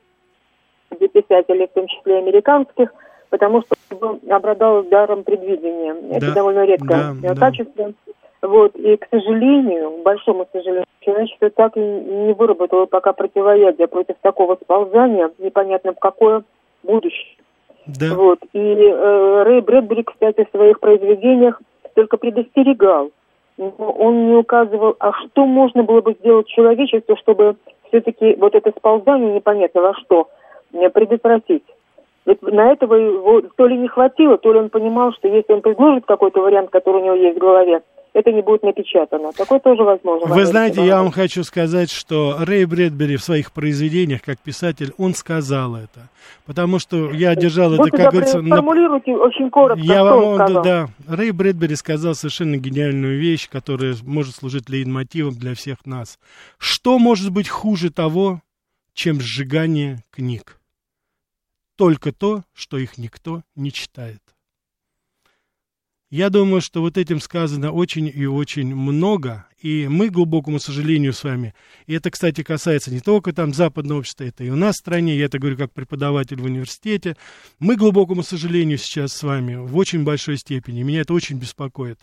для 0.97 1.07
писателей, 1.09 1.67
в 1.67 1.73
том 1.73 1.87
числе 1.87 2.19
американских, 2.19 2.89
потому 3.29 3.61
что 3.61 3.75
он 3.99 4.19
обладал 4.31 4.83
даром 4.83 5.23
предвидения. 5.23 5.93
Это 6.11 6.27
Да, 6.27 6.33
довольно 6.35 6.65
редкое 6.65 6.87
да, 6.87 7.15
э, 7.21 7.33
да. 7.33 7.35
качество. 7.35 7.91
Вот. 8.41 8.75
И, 8.77 8.95
к 8.95 9.07
сожалению, 9.11 9.91
к 9.99 10.03
большому 10.03 10.47
сожалению, 10.53 10.85
человечество 11.01 11.49
так 11.49 11.75
и 11.75 11.81
не 11.81 12.33
выработало 12.33 12.85
пока 12.85 13.11
противоядия 13.11 13.87
против 13.87 14.15
такого 14.21 14.55
сползания, 14.55 15.29
непонятно 15.37 15.91
в 15.93 15.99
какое 15.99 16.43
будущее. 16.83 17.35
Да. 17.97 18.13
Вот. 18.15 18.39
И 18.53 18.59
э, 18.59 19.43
Рэй 19.43 19.61
Брэдбери, 19.61 20.03
кстати, 20.03 20.45
в 20.45 20.55
своих 20.55 20.79
произведениях 20.79 21.61
только 21.95 22.17
предостерегал. 22.17 23.11
Но 23.57 23.69
он 23.77 24.29
не 24.29 24.35
указывал, 24.35 24.95
а 24.99 25.11
что 25.13 25.45
можно 25.45 25.83
было 25.83 26.01
бы 26.01 26.15
сделать 26.19 26.47
человечеству, 26.47 27.17
чтобы 27.17 27.55
все-таки 27.87 28.35
вот 28.35 28.55
это 28.55 28.71
сползание 28.77 29.33
непонятно 29.33 29.81
во 29.81 29.93
что 29.95 30.29
э, 30.73 30.89
предотвратить. 30.89 31.63
Ведь 32.25 32.41
на 32.41 32.71
этого 32.71 32.95
его 32.95 33.41
то 33.55 33.65
ли 33.65 33.77
не 33.77 33.87
хватило, 33.87 34.37
то 34.37 34.53
ли 34.53 34.59
он 34.59 34.69
понимал, 34.69 35.13
что 35.13 35.27
если 35.27 35.51
он 35.53 35.61
предложит 35.61 36.05
какой-то 36.05 36.41
вариант, 36.41 36.69
который 36.69 37.01
у 37.01 37.05
него 37.05 37.15
есть 37.15 37.37
в 37.37 37.41
голове, 37.41 37.81
это 38.13 38.31
не 38.31 38.41
будет 38.41 38.63
напечатано. 38.63 39.31
Такое 39.33 39.59
тоже 39.59 39.83
возможно. 39.83 40.33
Вы 40.33 40.45
знаете, 40.45 40.85
я 40.85 41.01
вам 41.01 41.11
хочу 41.11 41.43
сказать, 41.43 41.91
что 41.91 42.37
Рэй 42.39 42.65
Брэдбери 42.65 43.17
в 43.17 43.23
своих 43.23 43.51
произведениях, 43.51 44.21
как 44.21 44.39
писатель, 44.39 44.93
он 44.97 45.13
сказал 45.13 45.75
это. 45.75 46.09
Потому 46.45 46.79
что 46.79 47.11
я 47.11 47.35
держал 47.35 47.73
это, 47.73 47.83
Вот 47.83 47.91
как 47.91 47.99
это 47.99 48.11
говорится, 48.11 48.41
на 48.41 48.57
формулируйте 48.57 49.15
очень 49.15 49.49
коротко, 49.49 49.83
Я 49.83 50.03
вам, 50.03 50.23
он 50.23 50.35
сказал. 50.35 50.63
да, 50.63 50.89
Рэй 51.07 51.31
Брэдбери 51.31 51.75
сказал 51.75 52.15
совершенно 52.15 52.57
гениальную 52.57 53.19
вещь, 53.19 53.49
которая 53.49 53.95
может 54.03 54.35
служить 54.35 54.69
лейтмотивом 54.69 55.33
для 55.35 55.53
всех 55.55 55.85
нас. 55.85 56.19
Что 56.57 56.99
может 56.99 57.31
быть 57.31 57.47
хуже 57.47 57.91
того, 57.91 58.41
чем 58.93 59.21
сжигание 59.21 60.03
книг? 60.11 60.59
Только 61.75 62.11
то, 62.11 62.41
что 62.53 62.77
их 62.77 62.97
никто 62.97 63.41
не 63.55 63.71
читает. 63.71 64.21
Я 66.09 66.31
думаю, 66.31 66.59
что 66.61 66.81
вот 66.81 66.97
этим 66.97 67.19
сказано 67.19 67.71
очень 67.71 68.11
и 68.11 68.25
очень 68.25 68.73
много, 68.75 69.45
и 69.61 69.87
мы, 69.87 70.09
к 70.09 70.13
глубокому 70.13 70.59
сожалению, 70.59 71.13
с 71.13 71.23
вами, 71.23 71.53
и 71.85 71.93
это, 71.93 72.09
кстати, 72.09 72.41
касается 72.41 72.89
не 72.91 72.99
только 72.99 73.31
там 73.31 73.53
западного 73.53 73.99
общества, 73.99 74.23
это 74.23 74.43
и 74.43 74.49
у 74.49 74.55
нас 74.55 74.77
в 74.77 74.79
стране, 74.79 75.15
я 75.15 75.25
это 75.25 75.37
говорю 75.37 75.55
как 75.55 75.71
преподаватель 75.71 76.41
в 76.41 76.45
университете, 76.45 77.15
мы, 77.59 77.75
к 77.75 77.79
глубокому 77.79 78.23
сожалению, 78.23 78.79
сейчас 78.79 79.13
с 79.13 79.21
вами 79.21 79.55
в 79.57 79.77
очень 79.77 80.03
большой 80.03 80.37
степени, 80.37 80.81
меня 80.81 81.01
это 81.01 81.13
очень 81.13 81.37
беспокоит. 81.37 81.99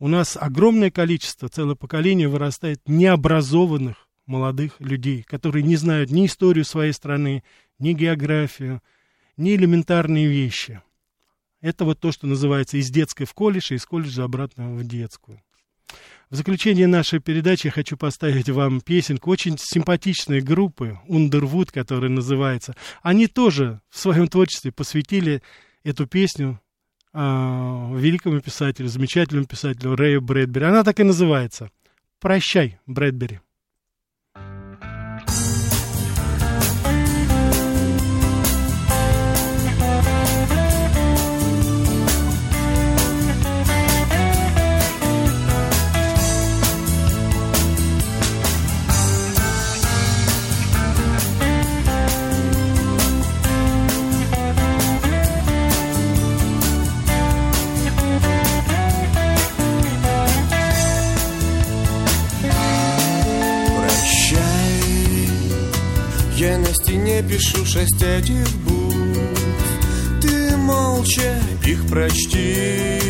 У 0.00 0.08
нас 0.08 0.36
огромное 0.38 0.90
количество, 0.90 1.48
целое 1.48 1.76
поколение 1.76 2.26
вырастает 2.26 2.80
необразованных 2.86 4.08
молодых 4.26 4.80
людей, 4.80 5.22
которые 5.22 5.62
не 5.62 5.76
знают 5.76 6.10
ни 6.10 6.26
историю 6.26 6.64
своей 6.64 6.92
страны, 6.92 7.44
ни 7.78 7.92
географию, 7.92 8.82
ни 9.36 9.54
элементарные 9.54 10.26
вещи. 10.26 10.82
Это 11.66 11.84
вот 11.84 11.98
то, 11.98 12.12
что 12.12 12.28
называется 12.28 12.76
из 12.76 12.90
детской 12.90 13.24
в 13.24 13.34
колледж, 13.34 13.72
и 13.72 13.74
из 13.74 13.84
колледжа 13.84 14.22
обратно 14.22 14.72
в 14.72 14.86
детскую. 14.86 15.42
В 16.30 16.36
заключение 16.36 16.86
нашей 16.86 17.18
передачи 17.18 17.66
я 17.66 17.72
хочу 17.72 17.96
поставить 17.96 18.48
вам 18.48 18.80
песенку 18.80 19.32
очень 19.32 19.56
симпатичной 19.58 20.42
группы 20.42 21.00
Underwood, 21.08 21.72
которая 21.72 22.08
называется. 22.08 22.76
Они 23.02 23.26
тоже 23.26 23.80
в 23.90 23.98
своем 23.98 24.28
творчестве 24.28 24.70
посвятили 24.70 25.42
эту 25.82 26.06
песню 26.06 26.60
а, 27.12 27.92
великому 27.96 28.40
писателю, 28.40 28.86
замечательному 28.86 29.48
писателю 29.48 29.96
Рэю 29.96 30.22
Брэдбери. 30.22 30.66
Она 30.66 30.84
так 30.84 31.00
и 31.00 31.02
называется. 31.02 31.72
«Прощай, 32.20 32.78
Брэдбери». 32.86 33.40
Пишу 67.28 67.64
шесть 67.64 68.02
этих 68.02 68.48
букв. 68.64 68.96
Ты 70.22 70.56
молча 70.56 71.40
их 71.64 71.86
прочти, 71.88 73.00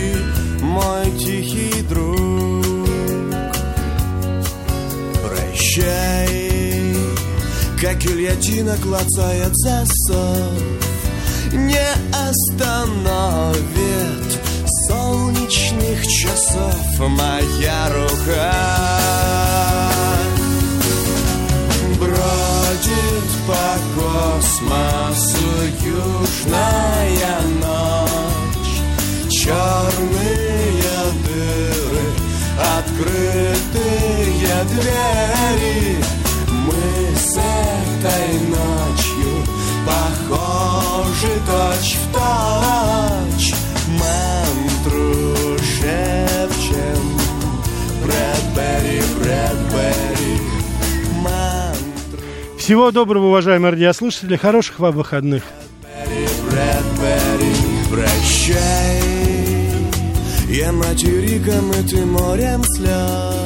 мой 0.60 1.10
тихий 1.18 1.82
друг. 1.82 2.88
Прощай, 5.24 6.96
как 7.80 7.98
гильотина 7.98 8.76
клацает 8.78 9.54
засов. 9.54 10.52
Не 11.52 11.88
остановит 12.12 13.66
солнечных 14.88 16.06
часов 16.06 16.98
моя 16.98 17.88
рука. 17.90 18.52
Бродит 21.98 23.26
по 23.46 23.85
космосу 24.16 25.48
южная 25.82 27.36
ночь. 27.60 28.76
Черные 29.30 30.82
дыры, 31.24 32.06
открытые 32.78 34.56
двери. 34.70 36.04
Мы 36.66 37.16
с 37.16 37.36
этой 37.36 38.28
ночью 38.54 39.32
похожи 39.86 41.32
точь 41.46 41.96
в 41.96 42.12
точь 42.12 43.25
Всего 52.66 52.90
доброго, 52.90 53.26
уважаемые 53.26 53.70
радиослушатели, 53.70 54.34
хороших 54.34 54.80
вам 54.80 54.96
выходных. 54.96 55.44
Прощай. 57.88 59.02
Я 60.48 60.72
материком 60.72 61.70
и 61.70 61.88
ты 61.88 62.04
морем 62.04 62.64
слез 62.64 63.45